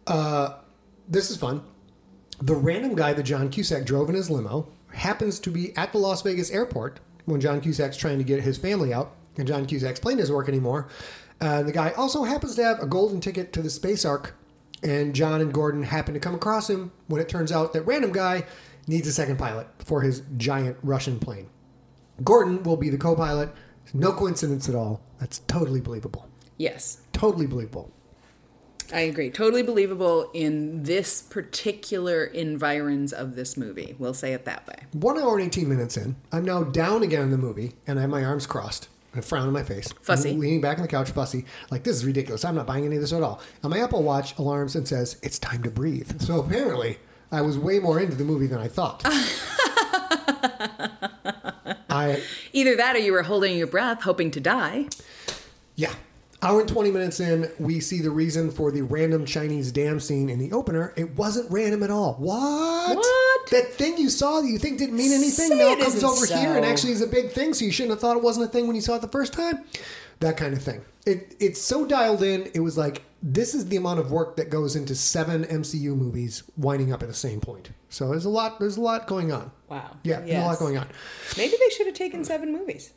[0.08, 0.54] Uh,
[1.10, 1.64] this is fun.
[2.42, 5.98] The random guy that John Cusack drove in his limo happens to be at the
[5.98, 10.00] Las Vegas airport when John Cusack's trying to get his family out, and John Cusack's
[10.00, 10.88] plane doesn't work anymore.
[11.42, 14.36] Uh, the guy also happens to have a golden ticket to the Space Ark,
[14.82, 18.12] and John and Gordon happen to come across him when it turns out that random
[18.12, 18.46] guy
[18.88, 21.50] needs a second pilot for his giant Russian plane.
[22.24, 23.50] Gordon will be the co pilot.
[23.94, 25.02] No coincidence at all.
[25.20, 26.30] That's totally believable.
[26.58, 27.92] yes Totally believable.
[28.94, 34.68] i agree totally believable in this particular environs of this movie we'll say it that
[34.68, 37.98] way One hour and 18 minutes in, I'm now down again in the movie, and
[37.98, 39.92] I have my arms crossed a frown on my face.
[40.02, 40.34] Fussy.
[40.34, 41.46] Leaning back on the couch, fussy.
[41.72, 42.44] Like, this is ridiculous.
[42.46, 43.42] I'm not buying any of this at all.
[43.62, 46.22] And my Apple Watch alarms and says, it's time to breathe.
[46.22, 46.98] So apparently,
[47.32, 49.02] I was way more into the movie than I thought.
[51.90, 52.22] I,
[52.54, 54.88] either that or you were holding your breath hoping to die
[55.76, 55.94] yeah.
[56.44, 60.30] Hour and 20 minutes in, we see the reason for the random Chinese dam scene
[60.30, 60.94] in the opener.
[60.98, 62.16] It wasn't random at all.
[62.16, 62.98] What?
[62.98, 63.50] What?
[63.52, 66.26] That thing you saw that you think didn't mean anything Say now it comes over
[66.26, 68.50] here and actually is a big thing, so you shouldn't have thought it wasn't a
[68.50, 69.64] thing when you saw it the first time.
[70.20, 70.82] That kind of thing.
[71.06, 74.50] It, it's so dialed in, it was like, this is the amount of work that
[74.50, 77.72] goes into seven MCU movies winding up at the same point.
[77.90, 79.50] So there's a lot, there's a lot going on.
[79.70, 80.88] wow Yeah, there's a lot going on.
[81.38, 82.92] maybe they should have taken seven movies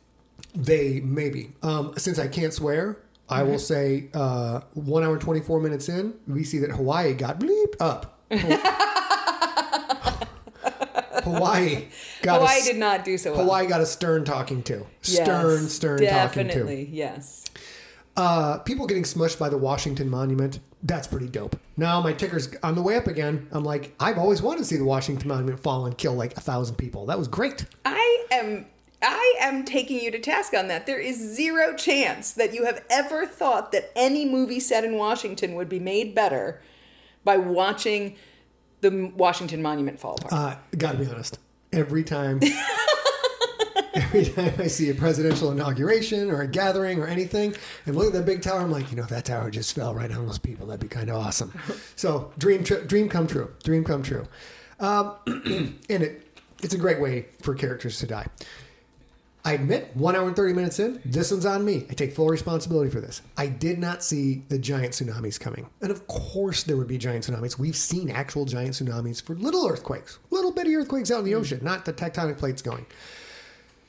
[0.53, 1.51] They maybe.
[1.63, 2.97] Um, since I can't swear,
[3.29, 7.39] I will say uh, one hour and 24 minutes in, we see that Hawaii got
[7.39, 8.21] bleep up.
[11.23, 11.85] Hawaii
[12.21, 13.41] got Hawaii a, did not do so well.
[13.41, 14.85] Hawaii got a stern talking to.
[15.03, 16.53] Yes, Stern, stern talking to.
[16.53, 17.45] Definitely, yes.
[18.15, 20.59] Uh, people getting smushed by the Washington Monument.
[20.81, 21.59] That's pretty dope.
[21.75, 23.47] Now my ticker's on the way up again.
[23.51, 26.41] I'm like, I've always wanted to see the Washington Monument fall and kill like a
[26.41, 27.05] thousand people.
[27.07, 27.65] That was great.
[27.85, 28.65] I am
[29.01, 30.85] I am taking you to task on that.
[30.85, 35.53] There is zero chance that you have ever thought that any movie set in Washington
[35.55, 36.61] would be made better
[37.23, 38.15] by watching
[38.81, 40.33] the Washington Monument fall apart.
[40.33, 41.39] Uh, gotta be honest.
[41.73, 42.39] Every time,
[43.93, 48.13] every time I see a presidential inauguration or a gathering or anything, and look at
[48.13, 50.39] that big tower, I'm like, you know, if that tower just fell right on those
[50.39, 50.67] people.
[50.67, 51.53] That'd be kind of awesome.
[51.95, 53.51] So, dream, tr- dream come true.
[53.63, 54.27] Dream come true.
[54.79, 56.27] Um, and it,
[56.61, 58.27] it's a great way for characters to die.
[59.47, 61.85] I admit, one hour and 30 minutes in, this one's on me.
[61.89, 63.21] I take full responsibility for this.
[63.37, 65.69] I did not see the giant tsunamis coming.
[65.81, 67.57] And of course, there would be giant tsunamis.
[67.57, 71.37] We've seen actual giant tsunamis for little earthquakes, little bitty earthquakes out in the hmm.
[71.37, 72.85] ocean, not the tectonic plates going.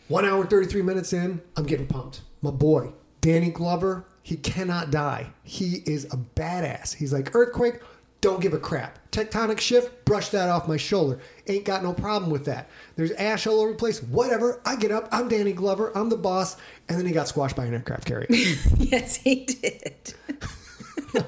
[0.06, 2.20] One hour and 33 minutes in, I'm getting pumped.
[2.40, 5.32] My boy, Danny Glover, he cannot die.
[5.42, 6.94] He is a badass.
[6.94, 7.80] He's like, earthquake,
[8.20, 8.98] don't give a crap.
[9.12, 11.20] Tectonic shift, brush that off my shoulder.
[11.46, 12.68] Ain't got no problem with that.
[12.96, 14.02] There's ash all over the place.
[14.02, 14.60] Whatever.
[14.64, 15.08] I get up.
[15.12, 15.96] I'm Danny Glover.
[15.96, 16.56] I'm the boss.
[16.88, 18.26] And then he got squashed by an aircraft carrier.
[18.30, 20.14] yes, he did.
[21.14, 21.24] I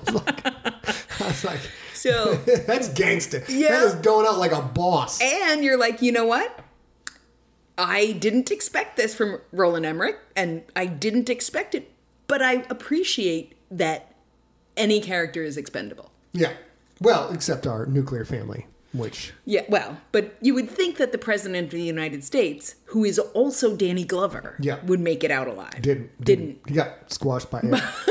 [1.21, 1.61] was like,
[1.95, 2.35] So
[2.67, 3.45] that's gangster.
[3.49, 3.71] Yeah.
[3.71, 5.21] That is going out like a boss.
[5.23, 6.65] and you're like, you know what?
[7.79, 11.91] I didn't expect this from Roland Emmerich, and I didn't expect it,
[12.27, 14.15] but I appreciate that
[14.77, 16.11] any character is expendable.
[16.33, 16.53] Yeah.
[17.01, 21.67] Well, except our nuclear family, which Yeah, well, but you would think that the president
[21.67, 24.79] of the United States, who is also Danny Glover, Yeah.
[24.85, 25.81] would make it out alive.
[25.81, 26.11] didn't.
[26.23, 26.59] Didn't.
[26.67, 27.71] He got squashed by air.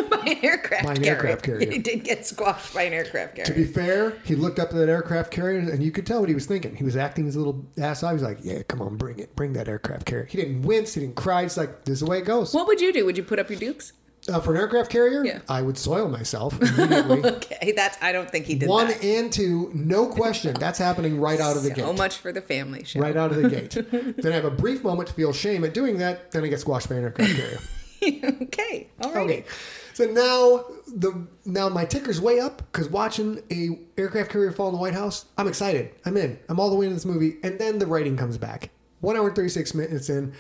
[0.09, 1.11] by an aircraft By an carrier.
[1.11, 1.69] aircraft carrier.
[1.71, 3.45] He did get squashed by an aircraft carrier.
[3.45, 6.29] To be fair, he looked up at that aircraft carrier and you could tell what
[6.29, 6.75] he was thinking.
[6.75, 8.11] He was acting his little ass off.
[8.11, 9.35] He was like, Yeah, come on, bring it.
[9.35, 10.25] Bring that aircraft carrier.
[10.25, 10.93] He didn't wince.
[10.95, 11.43] He didn't cry.
[11.43, 12.53] He's like, This is the way it goes.
[12.55, 13.05] what would you do?
[13.05, 13.93] Would you put up your dukes?
[14.27, 15.39] Uh, for an aircraft carrier, Yeah.
[15.47, 17.23] I would soil myself immediately.
[17.25, 19.03] Okay, that's I don't think he did One that.
[19.03, 20.53] and two, no question.
[20.59, 21.85] That's happening right out of the so gate.
[21.85, 22.99] So much for the family show.
[22.99, 23.71] Right out of the gate.
[24.17, 26.31] then I have a brief moment to feel shame at doing that.
[26.31, 27.59] Then I get squashed by an aircraft carrier.
[28.43, 29.23] okay, all right.
[29.29, 29.45] Okay.
[29.93, 34.73] So now the now my ticker's way up because watching a aircraft carrier fall in
[34.75, 35.91] the White House, I'm excited.
[36.05, 36.39] I'm in.
[36.49, 38.69] I'm all the way into this movie, and then the writing comes back.
[39.01, 40.33] One hour and thirty six minutes in,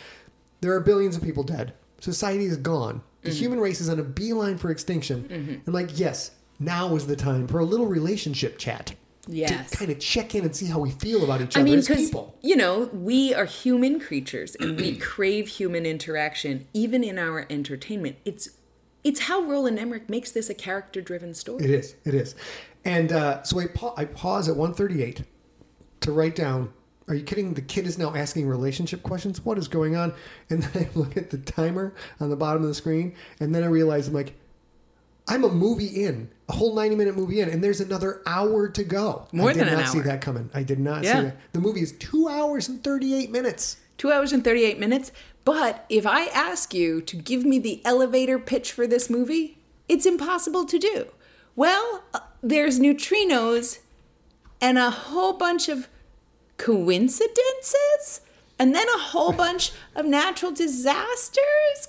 [0.61, 1.73] there are billions of people dead.
[1.99, 3.01] Society is gone.
[3.21, 5.61] The human race is on a beeline for extinction.
[5.67, 8.95] I'm like, yes, now is the time for a little relationship chat.
[9.27, 9.71] Yes.
[9.71, 11.79] To kind of check in and see how we feel about each other I mean,
[11.79, 12.35] as because people.
[12.41, 18.15] you know, we are human creatures and we crave human interaction, even in our entertainment.
[18.25, 18.49] It's
[19.03, 21.63] it's how Roland Emmerich makes this a character-driven story.
[21.63, 21.95] It is.
[22.05, 22.35] It is.
[22.83, 25.23] And uh, so I, pa- I pause at 138
[26.01, 26.73] to write down,
[27.09, 27.53] are you kidding?
[27.55, 29.43] The kid is now asking relationship questions.
[29.43, 30.13] What is going on?
[30.49, 33.15] And then I look at the timer on the bottom of the screen.
[33.39, 34.33] And then I realize I'm like,
[35.27, 38.83] I'm a movie in, a whole 90 minute movie in, and there's another hour to
[38.83, 39.27] go.
[39.31, 40.49] More I did than an not see that coming.
[40.55, 41.17] I did not Yeah.
[41.17, 41.37] see that.
[41.53, 43.77] The movie is two hours and 38 minutes.
[43.99, 45.11] Two hours and 38 minutes.
[45.45, 49.57] But if I ask you to give me the elevator pitch for this movie,
[49.87, 51.07] it's impossible to do.
[51.55, 53.79] Well, uh, there's neutrinos
[54.61, 55.87] and a whole bunch of
[56.59, 58.21] coincidences,
[58.59, 61.87] and then a whole bunch of natural disasters.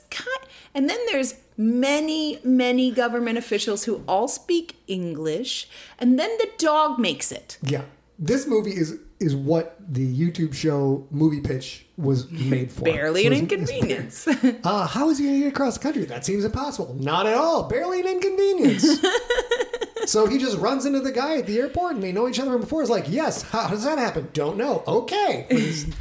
[0.74, 5.68] And then there's many, many government officials who all speak English,
[5.98, 7.58] and then the dog makes it.
[7.62, 7.82] Yeah.
[8.18, 12.84] This movie is is what the YouTube show movie pitch was made for.
[12.84, 14.26] Barely an Was- inconvenience.
[14.64, 16.04] Uh, how is he going to get across the country?
[16.06, 16.94] That seems impossible.
[16.98, 17.64] Not at all.
[17.64, 18.86] Barely an inconvenience.
[20.06, 22.50] so he just runs into the guy at the airport and they know each other
[22.52, 22.80] from before.
[22.82, 24.28] It's like, yes, how does that happen?
[24.32, 24.82] Don't know.
[24.86, 25.46] Okay.
[25.50, 25.92] He's,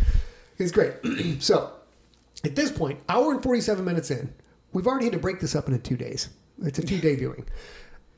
[0.58, 0.93] it's great.
[1.39, 1.72] so
[2.43, 4.34] at this point, hour and 47 minutes in,
[4.74, 6.30] we've already had to break this up into two days.
[6.62, 7.45] It's a two day viewing.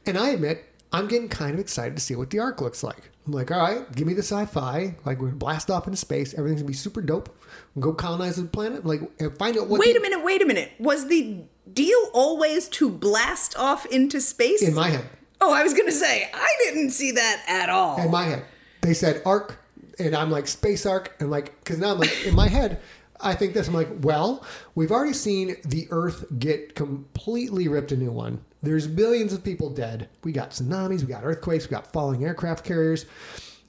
[0.05, 3.09] And I admit, I'm getting kind of excited to see what the ark looks like.
[3.25, 4.95] I'm like, all right, give me the sci-fi.
[5.05, 6.33] Like we're gonna blast off into space.
[6.33, 7.29] Everything's gonna be super dope.
[7.75, 8.85] We'll go colonize the planet.
[8.85, 8.99] Like
[9.37, 9.79] find out what.
[9.79, 10.71] Wait the- a minute, wait a minute.
[10.79, 14.61] Was the deal always to blast off into space?
[14.63, 15.07] In my head.
[15.41, 17.99] Oh, I was to say, I didn't see that at all.
[17.99, 18.45] In my head,
[18.81, 19.59] they said ark,
[19.99, 22.79] and I'm like space ark, and like because now I'm like in my head.
[23.23, 23.67] I think this.
[23.67, 28.43] I'm like, well, we've already seen the Earth get completely ripped a new one.
[28.63, 30.09] There's billions of people dead.
[30.23, 33.05] We got tsunamis, we got earthquakes, we got falling aircraft carriers.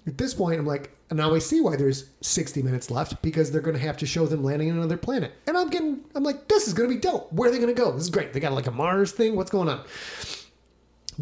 [0.07, 3.51] At this point, I'm like, and now I see why there's 60 minutes left because
[3.51, 5.33] they're going to have to show them landing on another planet.
[5.47, 7.33] And I'm getting, I'm like, this is going to be dope.
[7.33, 7.93] Where are they going to go?
[7.93, 8.33] This is great.
[8.33, 9.37] They got like a Mars thing.
[9.37, 9.85] What's going on?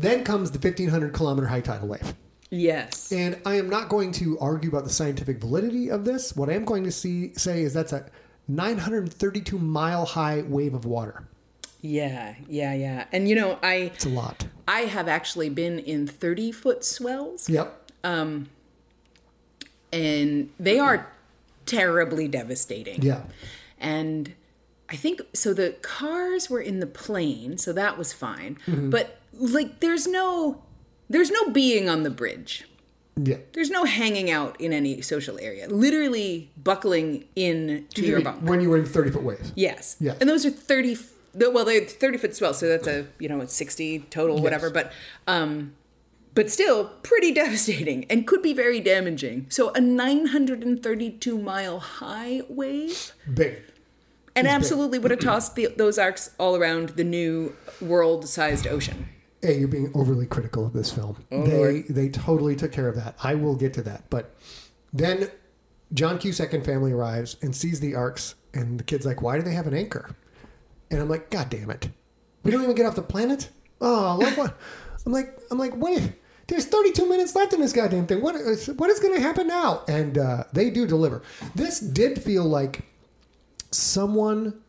[0.00, 2.14] Then comes the 1500 kilometer high tidal wave.
[2.50, 3.12] yes.
[3.12, 6.34] And I am not going to argue about the scientific validity of this.
[6.34, 8.06] What I am going to see say is that's a
[8.48, 11.28] 932 mile high wave of water.
[11.82, 13.04] Yeah, yeah, yeah.
[13.12, 14.46] And you know, I It's a lot.
[14.66, 17.90] I have actually been in 30 foot swells Yep.
[18.04, 18.48] Um
[19.92, 21.10] and they are
[21.66, 23.02] terribly devastating.
[23.02, 23.22] Yeah.
[23.78, 24.34] And
[24.88, 28.58] I think so the cars were in the plane, so that was fine.
[28.66, 28.90] Mm-hmm.
[28.90, 30.62] But like there's no
[31.08, 32.66] there's no being on the bridge.
[33.16, 33.38] Yeah.
[33.52, 35.68] There's no hanging out in any social area.
[35.68, 38.42] Literally buckling in to your bunk.
[38.48, 39.52] When you were in 30 foot waves.
[39.56, 39.96] Yes.
[40.00, 40.14] Yeah.
[40.20, 43.40] And those are 30 f- well they're 30 foot swell, so that's a, you know,
[43.40, 44.92] it's 60 total whatever, but
[45.26, 45.74] um
[46.32, 49.46] but still pretty devastating and could be very damaging.
[49.50, 53.56] So a 932 mile high wave Big.
[54.36, 54.52] and big.
[54.52, 59.08] absolutely would have tossed the, those arks all around the new world-sized ocean.
[59.42, 61.24] Hey, you're being overly critical of this film.
[61.32, 63.16] Oh, they they totally took care of that.
[63.22, 64.10] I will get to that.
[64.10, 64.34] But
[64.92, 65.30] then
[65.94, 69.42] John Cusack and family arrives and sees the arks, and the kid's like, "Why do
[69.42, 70.14] they have an anchor?"
[70.90, 71.88] And I'm like, "God damn it!
[72.42, 73.48] We don't even get off the planet."
[73.80, 74.58] Oh, look what
[75.06, 75.38] I'm like.
[75.50, 76.12] I'm like, wait.
[76.48, 78.20] There's 32 minutes left in this goddamn thing.
[78.20, 79.84] What is what is going to happen now?
[79.86, 81.22] And uh, they do deliver.
[81.54, 82.82] This did feel like
[83.70, 84.60] someone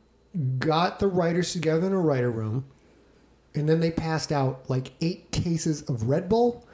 [0.60, 2.66] got the writers together in a writer room
[3.54, 6.66] and then they passed out like eight cases of Red Bull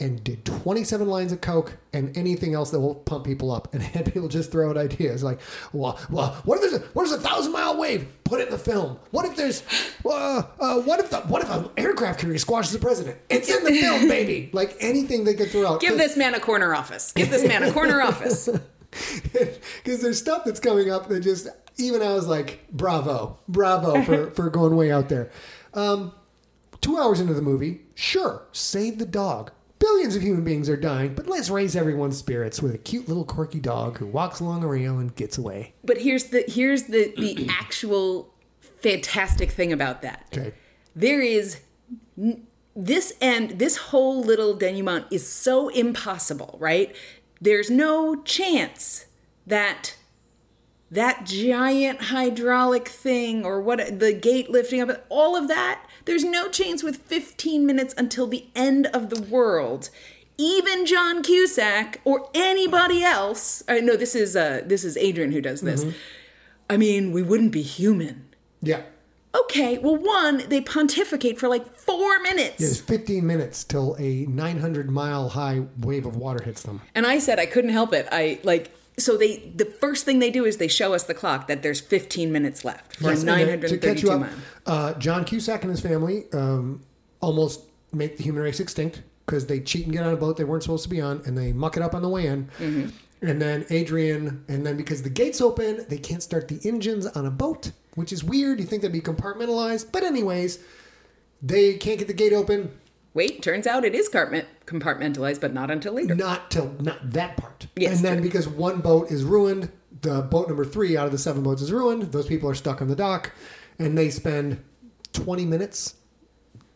[0.00, 3.82] and did 27 lines of Coke and anything else that will pump people up and
[3.82, 5.40] had people just throw out ideas like,
[5.72, 8.08] well, well what if there's a, what if there's a thousand mile wave?
[8.24, 8.98] Put it in the film.
[9.10, 9.62] What if there's,
[10.04, 13.18] uh, uh, what if the, what if an aircraft carrier squashes the president?
[13.28, 14.50] It's in the film, baby.
[14.52, 15.80] Like anything they could throw out.
[15.80, 17.12] Give this man a corner office.
[17.12, 18.48] Give this man a corner office.
[18.90, 21.46] because there's stuff that's coming up that just
[21.76, 25.30] even I was like, bravo, bravo for for going way out there.
[25.74, 26.12] Um,
[26.80, 29.52] two hours into the movie, sure, save the dog.
[29.78, 33.24] Billions of human beings are dying, but let's raise everyone's spirits with a cute little
[33.24, 35.72] quirky dog who walks along a rail and gets away.
[35.82, 38.34] But here's the here's the the actual
[38.82, 40.26] fantastic thing about that.
[40.32, 40.52] Okay.
[40.94, 41.60] there is
[42.18, 42.46] n-
[42.76, 46.94] this end, this whole little denouement is so impossible, right?
[47.40, 49.06] There's no chance
[49.46, 49.96] that
[50.90, 56.48] that giant hydraulic thing or what the gate lifting up all of that there's no
[56.48, 59.90] chance with 15 minutes until the end of the world
[60.36, 65.40] even john cusack or anybody else uh, no this is uh this is adrian who
[65.40, 65.84] does this
[66.68, 68.26] i mean we wouldn't be human
[68.62, 68.82] Yeah.
[69.34, 74.90] okay well one they pontificate for like four minutes It's 15 minutes till a 900
[74.90, 76.80] mile high wave of water hits them.
[76.94, 78.08] And I said I couldn't help it.
[78.10, 81.46] I like so they the first thing they do is they show us the clock
[81.48, 84.32] that there's 15 minutes left for Yes, and then to catch 932 you miles.
[84.66, 86.84] uh, John Cusack and his family um,
[87.20, 90.44] almost make the human race extinct because they cheat and get on a boat they
[90.44, 92.44] weren't supposed to be on, and they muck it up on the way in.
[92.58, 92.88] Mm-hmm.
[93.22, 97.26] And then Adrian, and then because the gates open, they can't start the engines on
[97.26, 98.58] a boat, which is weird.
[98.58, 100.58] You think they'd be compartmentalized, but anyways,
[101.42, 102.72] they can't get the gate open.
[103.12, 106.14] Wait, turns out it is compartmentalized, but not until later.
[106.14, 107.66] Not till not that part.
[107.76, 108.22] Yes, and then true.
[108.22, 109.70] because one boat is ruined,
[110.02, 112.12] the boat number three out of the seven boats is ruined.
[112.12, 113.32] Those people are stuck on the dock,
[113.78, 114.62] and they spend
[115.12, 115.96] twenty minutes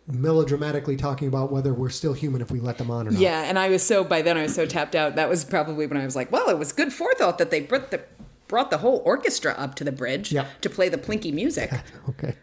[0.07, 3.20] melodramatically talking about whether we're still human if we let them on or not.
[3.20, 5.14] Yeah, and I was so by then I was so tapped out.
[5.14, 7.91] That was probably when I was like, well, it was good forethought that they brought
[7.91, 8.03] the
[8.55, 10.61] brought the whole orchestra up to the bridge Yep.
[10.61, 11.72] to play the plinky music.
[12.09, 12.36] Okay.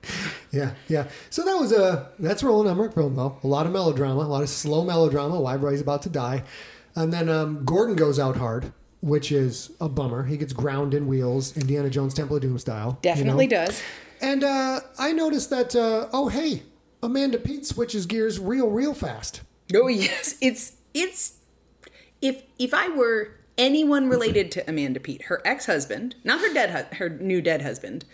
[0.51, 1.07] Yeah, yeah.
[1.29, 3.37] So that was a that's Roland Emmerich film though.
[3.43, 5.39] A lot of melodrama, a lot of slow melodrama.
[5.39, 6.43] Why everybody's about to die,
[6.95, 10.23] and then um, Gordon goes out hard, which is a bummer.
[10.25, 12.99] He gets ground in wheels, Indiana Jones Temple of Doom style.
[13.03, 13.15] you know?
[13.15, 13.81] Definitely does.
[14.21, 15.73] And uh, I noticed that.
[15.73, 16.63] Uh, oh, hey,
[17.01, 19.41] Amanda Peet switches gears real, real fast.
[19.73, 21.37] Oh yes, it's it's
[22.21, 26.95] if if I were anyone related to Amanda Peet, her ex-husband, not her dead hu-
[26.97, 28.05] her new dead husband,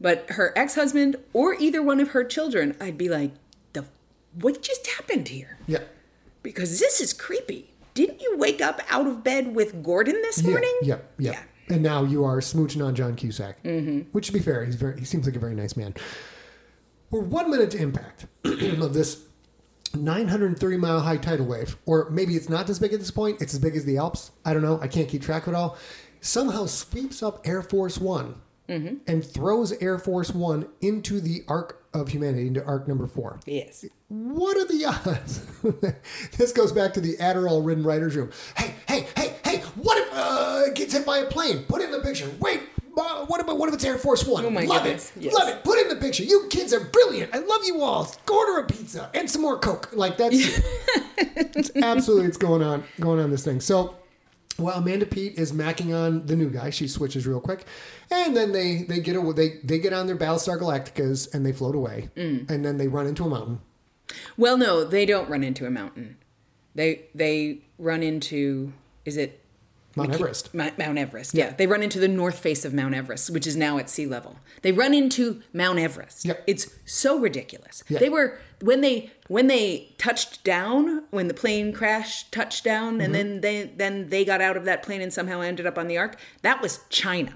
[0.00, 3.32] but her ex-husband or either one of her children, I'd be like,
[3.72, 3.84] the
[4.40, 5.58] what just happened here?
[5.66, 5.80] Yeah.
[6.42, 7.70] Because this is creepy.
[7.94, 10.78] Didn't you wake up out of bed with Gordon this Yeah, morning?
[10.82, 14.00] yeah, yeah, And now you are smooching on John Cusack, mm-hmm.
[14.12, 15.94] which to be fair, he's very he seems like a very nice man.
[17.10, 19.22] We're one minute to impact of this
[19.96, 23.40] 930 mile high tidal wave, or maybe it's not as big at this point.
[23.40, 24.30] It's as big as the Alps.
[24.44, 24.78] I don't know.
[24.80, 25.76] I can't keep track of it all.
[26.20, 28.40] Somehow sweeps up Air Force One
[29.06, 33.38] and throws Air Force One into the Ark of Humanity, into Ark number four.
[33.46, 33.84] Yes.
[34.08, 35.46] What are the odds?
[36.36, 38.30] this goes back to the Adderall ridden writer's room.
[38.56, 41.64] Hey, hey, hey, hey, what if uh, it gets hit by a plane?
[41.68, 42.30] Put it in the picture.
[42.40, 42.62] Wait,
[42.96, 44.44] what, about, what if it's Air Force One?
[44.44, 45.24] Oh my love goodness, it.
[45.24, 45.34] yes.
[45.34, 45.62] Love it.
[45.64, 46.22] Put it in the picture.
[46.24, 47.34] You kids are brilliant.
[47.34, 48.10] I love you all.
[48.26, 49.90] Go order a pizza and some more Coke.
[49.92, 50.34] Like that's
[51.18, 53.60] it's absolutely it's going on going on this thing.
[53.60, 53.96] So
[54.58, 56.70] well, Amanda Peet is macking on the new guy.
[56.70, 57.64] She switches real quick,
[58.10, 59.32] and then they they get away.
[59.34, 62.48] They they get on their Battlestar Galacticas and they float away, Mm.
[62.50, 63.60] and then they run into a mountain.
[64.38, 66.16] Well, no, they don't run into a mountain.
[66.74, 68.72] They they run into
[69.04, 69.40] is it
[69.96, 70.54] Mount Everest.
[70.54, 71.34] Mount Mount Everest.
[71.34, 71.54] Yeah.
[71.56, 74.36] they run into the north face of Mount Everest, which is now at sea level.
[74.62, 76.24] They run into Mount Everest.
[76.24, 76.44] Yep.
[76.46, 77.82] It's so ridiculous.
[77.88, 77.98] Yeah.
[77.98, 83.00] They were when they when they touched down when the plane crashed touched down Mm-hmm.
[83.00, 85.88] and then they then they got out of that plane and somehow ended up on
[85.88, 86.18] the ark.
[86.42, 87.34] That was China.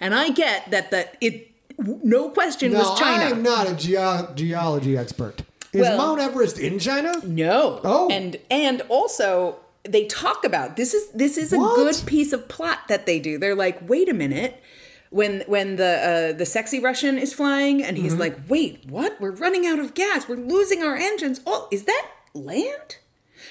[0.00, 1.48] And I get that the it
[1.78, 3.24] no question No, was China.
[3.24, 5.42] I'm not a geo- geology expert.
[5.72, 7.12] Is Well- Mount Everest in China?
[7.24, 7.80] No.
[7.82, 8.08] Oh.
[8.10, 11.74] And and also they talk about this is this is a What?
[11.76, 13.38] good piece of plot that they do.
[13.38, 14.62] They're like, wait a minute.
[15.10, 18.04] When when the uh, the sexy Russian is flying and Mm-hmm.
[18.04, 19.20] he's like, wait, what?
[19.20, 20.28] We're running out of gas.
[20.28, 21.40] We're losing our engines.
[21.46, 22.96] Oh, is that land?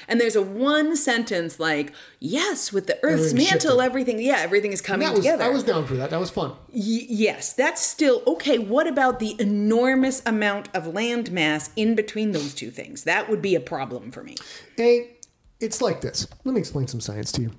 [0.07, 3.83] And there's a one sentence like, yes, with the Earth's Everything mantle, shifted.
[3.83, 5.43] everything, yeah, everything is coming That was together.
[5.43, 6.09] I was down for that.
[6.09, 6.51] That was fun.
[6.73, 8.57] Y- yes, that's still okay.
[8.57, 13.03] What about the enormous amount of land mass in between those two things?
[13.03, 14.35] That would be a problem for me.
[14.75, 15.17] Hey,
[15.61, 16.27] it's like this.
[16.43, 17.51] Let me explain some science to you.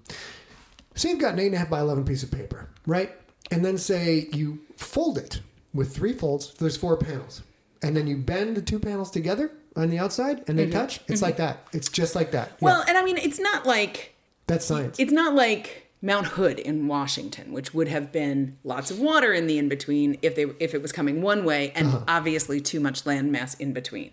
[0.95, 3.13] So you've got an eight and a half by eleven piece of paper, right?
[3.51, 5.41] And then say you fold it
[5.73, 6.53] with three folds.
[6.55, 7.43] There's four panels,
[7.83, 11.01] and then you bend the two panels together on the outside, and they touch.
[11.09, 11.67] It's like that.
[11.73, 12.49] It's just like that.
[12.49, 12.65] Yeah, Mm-hmm.
[12.67, 14.15] Well, and I mean, it's not like
[14.47, 14.99] that's science.
[14.99, 19.47] it's not like Mount Hood in Washington, which would have been lots of water in
[19.47, 22.05] the in between if they if it was coming one way, and Uh-huh.
[22.09, 24.11] obviously too much land mass in between.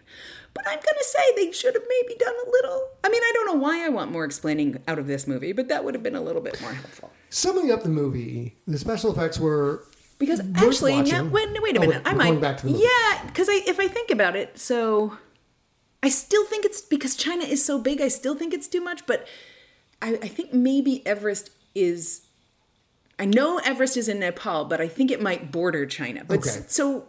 [0.63, 2.89] But I'm gonna say they should have maybe done a little.
[3.03, 5.69] I mean, I don't know why I want more explaining out of this movie, but
[5.69, 7.11] that would have been a little bit more helpful.
[7.29, 9.85] Summing up the movie, the special effects were
[10.17, 11.31] Because actually, now, watching.
[11.31, 11.47] wait,
[11.77, 12.01] a Oh, minute.
[12.05, 12.83] I might going back to the movie.
[12.83, 15.17] yeah, because I, if I think about it, so
[16.03, 18.01] I still think it's because China is so big.
[18.01, 19.27] I still think it's too much, but
[20.01, 22.25] I, I think maybe Everest is.
[23.17, 26.23] I know Everest is in Nepal, but I think it might border China.
[26.25, 26.63] But Okay.
[26.67, 27.05] so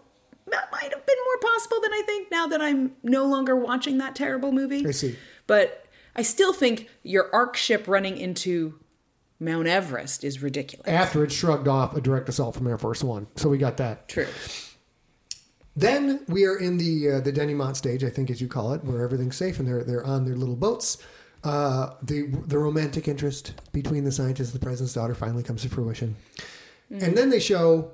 [0.51, 3.99] that might have been more possible than I think now that I'm no longer watching
[3.99, 4.87] that terrible movie.
[4.87, 5.17] I see.
[5.47, 8.79] But I still think your ark ship running into
[9.39, 10.87] Mount Everest is ridiculous.
[10.87, 14.09] After it shrugged off a direct assault from Air Force One, so we got that.
[14.09, 14.27] True.
[15.77, 18.85] Then we are in the uh, the denouement stage, I think, as you call it,
[18.85, 20.99] where everything's safe and they're they're on their little boats.
[21.43, 25.71] Uh, the the romantic interest between the scientist and the president's daughter finally comes to
[25.71, 26.17] fruition,
[26.91, 27.93] and then they show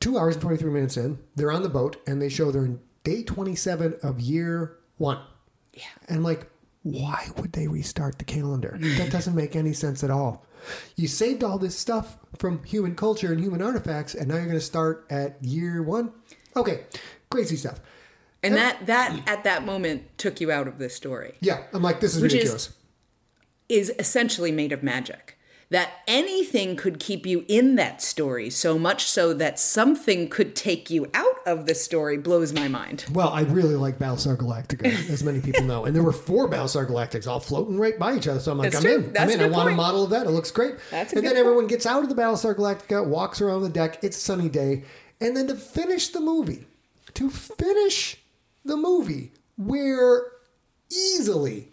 [0.00, 2.64] two hours and twenty three minutes in, they're on the boat and they show they're
[2.64, 5.18] in day twenty seven of year one.
[5.74, 5.84] Yeah.
[6.08, 6.48] And like,
[6.82, 8.76] why would they restart the calendar?
[8.80, 8.96] Mm.
[8.98, 10.44] That doesn't make any sense at all.
[10.96, 14.56] You saved all this stuff from human culture and human artifacts, and now you're going
[14.58, 16.12] to start at year one.
[16.56, 16.84] Okay,
[17.30, 17.80] crazy stuff.
[18.42, 21.34] And that that at that moment took you out of this story.
[21.40, 22.74] Yeah, I'm like, this is Which is- ridiculous.
[23.68, 25.37] is essentially made of magic.
[25.70, 30.88] That anything could keep you in that story, so much so that something could take
[30.88, 33.04] you out of the story blows my mind.
[33.12, 36.88] well, I really like Battlestar Galactica, as many people know, and there were four Battlestar
[36.88, 38.40] Galactics all floating right by each other.
[38.40, 39.04] So I'm like, That's I'm true.
[39.04, 39.12] in.
[39.12, 39.52] That's I'm in.
[39.52, 40.26] I want a model of that.
[40.26, 40.76] It looks great.
[40.90, 41.38] That's and then point.
[41.38, 43.98] everyone gets out of the Battlestar Galactica, walks around the deck.
[44.02, 44.84] It's a sunny day,
[45.20, 46.66] and then to finish the movie,
[47.12, 48.16] to finish
[48.64, 50.22] the movie, where
[50.90, 51.68] easily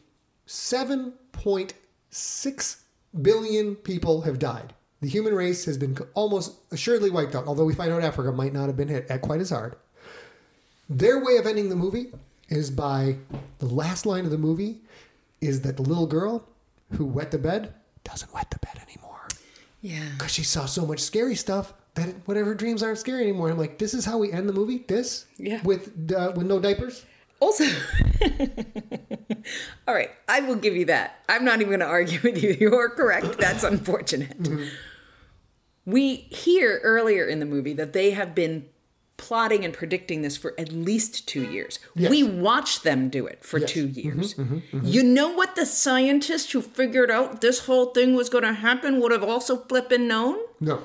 [0.47, 2.75] 7.6
[3.21, 4.73] billion people have died.
[5.01, 8.53] The human race has been almost assuredly wiped out, although we find out Africa might
[8.53, 9.75] not have been hit at quite as hard.
[10.89, 12.07] Their way of ending the movie
[12.49, 13.17] is by
[13.59, 14.81] the last line of the movie
[15.41, 16.47] is that the little girl
[16.91, 19.27] who wet the bed doesn't wet the bed anymore
[19.81, 20.09] Yeah.
[20.13, 23.49] because she saw so much scary stuff that whatever dreams aren't scary anymore.
[23.49, 24.83] I'm like, this is how we end the movie.
[24.87, 25.61] This, Yeah.
[25.63, 27.03] with uh, with no diapers.
[27.45, 27.63] Also,
[29.87, 31.19] all right, I will give you that.
[31.29, 32.57] I'm not even going to argue with you.
[32.59, 33.37] You're correct.
[33.37, 34.41] That's unfortunate.
[34.41, 34.65] Mm-hmm.
[35.85, 38.65] We hear earlier in the movie that they have been
[39.17, 41.77] plotting and predicting this for at least two years.
[41.93, 42.09] Yes.
[42.09, 43.69] We watched them do it for Yes.
[43.69, 44.33] two mm-hmm, years.
[44.33, 48.43] Mm-hmm, mm-hmm, you know what the scientist who figured out this whole thing was going
[48.43, 50.39] to happen would have also flippin' known?
[50.59, 50.81] No.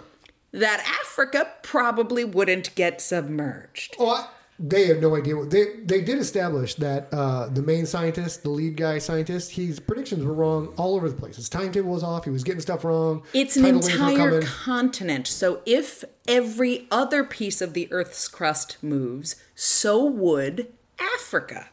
[0.53, 3.97] That Africa probably wouldn't get submerged.
[3.99, 4.27] Oh, I,
[4.63, 5.37] they have no idea.
[5.37, 9.81] What, they they did establish that uh, the main scientist, the lead guy scientist, his
[9.81, 11.37] predictions were wrong all over the place.
[11.37, 12.25] His timetable was off.
[12.25, 13.23] He was getting stuff wrong.
[13.33, 15.27] It's an entire continent.
[15.27, 21.71] So if every other piece of the Earth's crust moves, so would Africa.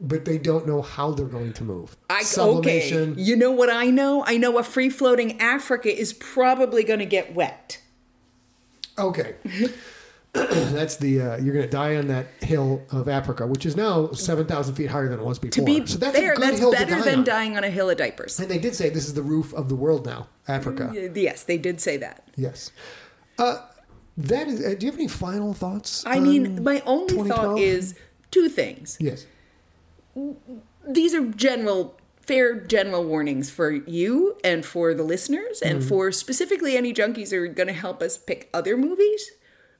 [0.00, 1.94] but they don't know how they're going to move.
[2.08, 2.24] I, okay.
[2.24, 3.14] Sublimation.
[3.18, 4.24] You know what I know?
[4.26, 7.80] I know a free floating Africa is probably going to get wet.
[8.98, 9.36] Okay.
[10.74, 14.10] That's the uh, you're going to die on that hill of Africa, which is now
[14.12, 15.52] seven thousand feet higher than it was before.
[15.52, 17.24] To be so that's fair, a good that's hill better die than on.
[17.24, 18.40] dying on a hill of diapers.
[18.40, 20.92] And they did say this is the roof of the world now, Africa.
[21.14, 22.28] Yes, they did say that.
[22.36, 22.72] Yes.
[23.38, 23.58] Uh,
[24.16, 24.60] that is.
[24.64, 26.02] Uh, do you have any final thoughts?
[26.06, 27.94] I mean, my only thought is
[28.32, 28.96] two things.
[29.00, 29.26] yes.
[30.86, 35.88] these are general fair general warnings for you and for the listeners and Mm-hmm.
[35.88, 39.30] for specifically any junkies who are going to help us pick other movies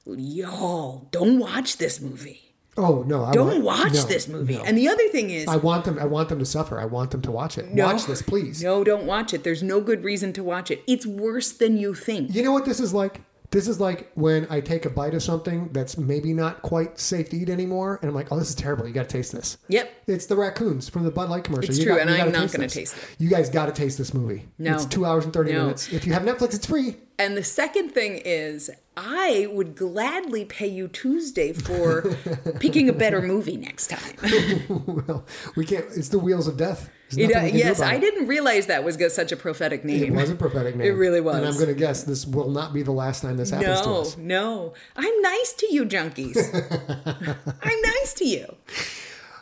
[0.05, 2.41] y'all don't watch this movie
[2.77, 3.23] Oh no!
[3.23, 4.63] I don't want, watch no, this movie no.
[4.63, 5.97] and the other thing is I want them.
[5.97, 6.77] I want them to suffer.
[6.77, 7.71] I want them to watch it.
[7.71, 8.61] no, Watch this, please.
[8.61, 11.93] no don't watch it there's no good reason to watch it it's worse than you
[11.95, 13.21] think You know what this is like?
[13.51, 17.29] This is like when I take a bite of something that's maybe not quite safe
[17.29, 18.85] to eat anymore, and I'm like, "Oh, this is terrible.
[18.85, 19.89] You got to taste this." Yep.
[20.07, 21.69] It's the raccoons from the Bud Light commercial.
[21.69, 23.03] It's You true, got- and I'm not gonna taste it.
[23.17, 24.49] You guys got to taste this movie.
[24.59, 24.73] No.
[24.73, 25.93] It's two hours and thirty minutes.
[25.93, 26.97] If you have Netflix, it's free.
[27.17, 32.15] and the second thing is i would gladly pay you tuesday for
[32.59, 34.15] picking a better movie next time
[34.85, 35.25] well,
[35.55, 35.85] we can't.
[35.95, 36.89] It's the wheels of death.
[37.09, 37.99] There's You know, nothing we can do yes, I it.
[38.01, 40.03] didn't realize that was such a prophetic name.
[40.03, 40.87] It was a prophetic name.
[40.87, 41.35] It really was.
[41.35, 43.87] And I'm going to guess this will not be the last time this happens to
[43.87, 44.17] No, us.
[44.17, 44.73] no.
[44.95, 46.37] I'm nice to you, junkies.
[47.61, 48.55] I'm nice to you.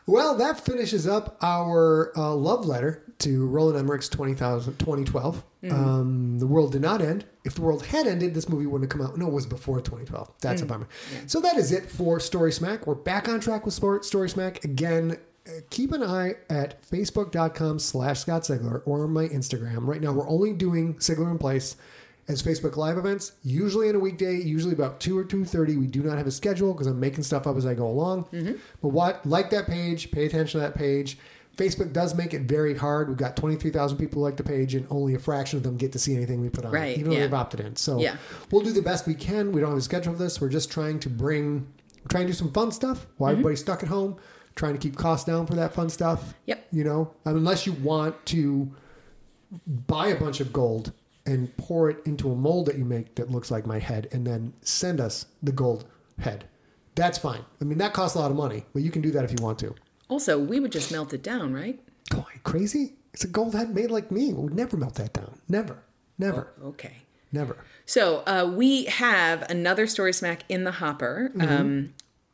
[0.06, 5.44] Well, that finishes up our uh, love letter to Roland Emmerich's 20,000 2012.
[5.64, 5.74] Mm-hmm.
[5.74, 7.26] Um, the world did not end.
[7.46, 9.18] If the world had ended, this movie wouldn't have come out.
[9.18, 10.32] No, it was before 2012.
[10.42, 10.66] That's Mm.
[10.66, 10.88] a bummer.
[11.28, 12.86] So that is it for Story Smack.
[12.86, 14.64] We're back on track with Story Smack.
[14.66, 15.18] Again,
[15.48, 19.88] uh, keep an eye at facebook.com slash Scott Sigler or my Instagram.
[19.88, 21.76] Right now, we're only doing Sigler in Place
[22.28, 25.78] as Facebook Live events, usually on a weekday, usually about 2 or 2.30.
[25.78, 28.28] We do not have a schedule because I'm making stuff up as I go along.
[28.82, 31.18] But what like that page, pay attention to that page.
[31.58, 33.10] Facebook does make it very hard.
[33.10, 36.00] We've got 23,000 people like the page, and only a fraction of them get to
[36.00, 37.76] see anything we put on, Right, even though they've opted in.
[37.76, 38.16] So Yeah.
[38.50, 39.52] we'll do the best we can.
[39.52, 40.42] We don't have a schedule for this.
[40.42, 41.68] We're just trying to bring,
[42.10, 43.40] trying to do some fun stuff while Mm-hmm.
[43.42, 44.16] everybody's stuck at home,
[44.56, 46.34] trying to keep costs down for that fun stuff.
[46.48, 46.68] Yep.
[46.72, 48.72] You know, unless you want to
[49.88, 50.92] buy a bunch of gold
[51.26, 54.26] and pour it into a mold that you make that looks like my head and
[54.28, 55.86] then send us the gold
[56.20, 56.46] head
[56.96, 57.44] That's fine.
[57.60, 59.44] I mean, that costs a lot of money, but you can do that if you
[59.44, 59.74] want to.
[60.10, 61.80] Also, we would just melt it down, right?
[62.14, 62.94] Oh, are you crazy?
[63.14, 64.32] It's a gold head made like me.
[64.34, 65.40] We would never melt that down.
[65.50, 65.80] Never.
[66.20, 66.54] Never.
[66.64, 66.98] Okay.
[67.32, 67.58] Never.
[67.86, 71.32] So uh, we have another story smack in the hopper.
[71.40, 71.94] Um,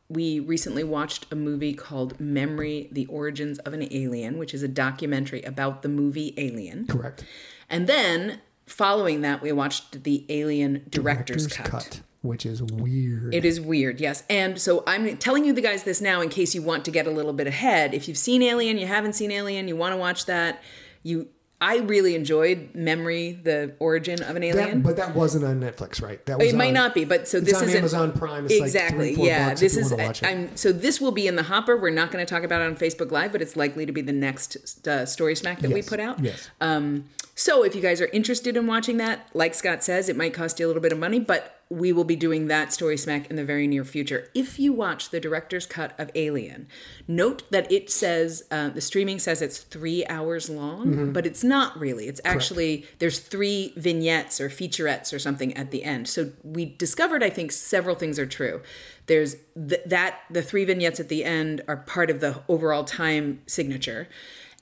[0.09, 4.67] we recently watched a movie called Memory: The Origins of an Alien, which is a
[4.67, 6.85] documentary about the movie Alien.
[6.87, 7.23] Correct.
[7.69, 12.01] And then following that, we watched the Alien director's, cut.
[12.21, 13.33] which is weird.
[13.33, 14.23] It is weird, yes.
[14.29, 17.07] And so I'm telling you the guys this now in case you want to get
[17.07, 17.93] a little bit ahead.
[17.93, 20.61] If you've seen Alien, you haven't seen Alien, you want to watch that,
[21.03, 21.27] you
[21.61, 24.81] I really enjoyed Memory, the origin of an alien.
[24.81, 26.25] That, but that wasn't on Netflix, right?
[26.25, 28.45] That was it might on- not be, but so this on is Amazon Prime.
[28.45, 29.53] It's exactly, like three, yeah.
[29.53, 30.27] This is wanna watch it.
[30.27, 31.75] I'm so this will be in the hopper.
[31.75, 34.01] We're not going to talk about it on Facebook Live, but it's likely to be
[34.01, 36.23] the next uh, story smack that we put out.
[36.23, 36.49] yes.
[36.61, 37.09] Um,
[37.39, 40.59] so if you guys are interested in watching that, like Scott says, it might cost
[40.59, 43.35] you a little bit of money, but we will be doing that story smack in
[43.37, 44.27] the very near future.
[44.33, 46.67] If you watch the director's cut of Alien,
[47.07, 51.11] note that it says uh, the streaming says it's three hours long, Mm-hmm.
[51.13, 52.07] but it's not really.
[52.07, 56.07] It's actually there's three vignettes or featurettes or something at the end.
[56.09, 58.61] So we discovered, I think, several things are true.
[59.05, 63.41] There's th- that the three vignettes at the end are part of the overall time
[63.45, 64.09] signature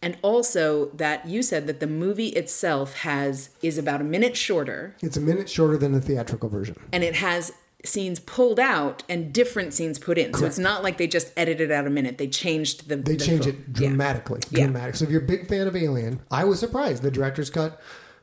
[0.01, 4.95] and also that you said that the movie itself has is about a minute shorter
[5.01, 6.75] It's a minute shorter than the theatrical version.
[6.91, 7.51] and it has
[7.85, 11.71] scenes pulled out and different scenes put in so it's not like they just edited
[11.71, 13.55] out a minute they changed the They the change film.
[13.55, 14.41] it dramatically.
[14.49, 14.65] Yeah.
[14.65, 14.95] Dramatic.
[14.95, 17.03] So if you're a big fan of Alien, I was surprised.
[17.03, 17.79] The director's cut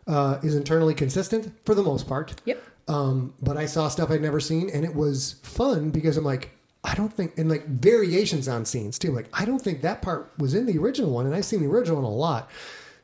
[0.06, 2.34] uh, is internally consistent for the most part.
[2.44, 2.62] Yep.
[2.88, 6.50] Um, but I saw stuff I'd never seen, and it was fun because I'm like,
[6.84, 9.10] I don't think, and like variations on scenes too.
[9.12, 11.68] Like, I don't think that part was in the original one, and I've seen the
[11.68, 12.50] original one a lot.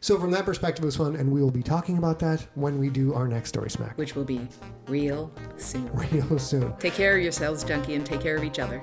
[0.03, 2.79] So from that perspective, it was fun, and we will be talking about that when
[2.79, 4.47] we do our next story smack which will be
[4.87, 6.75] real soon real soon.
[6.79, 8.83] take care of yourselves junkie and take care of each other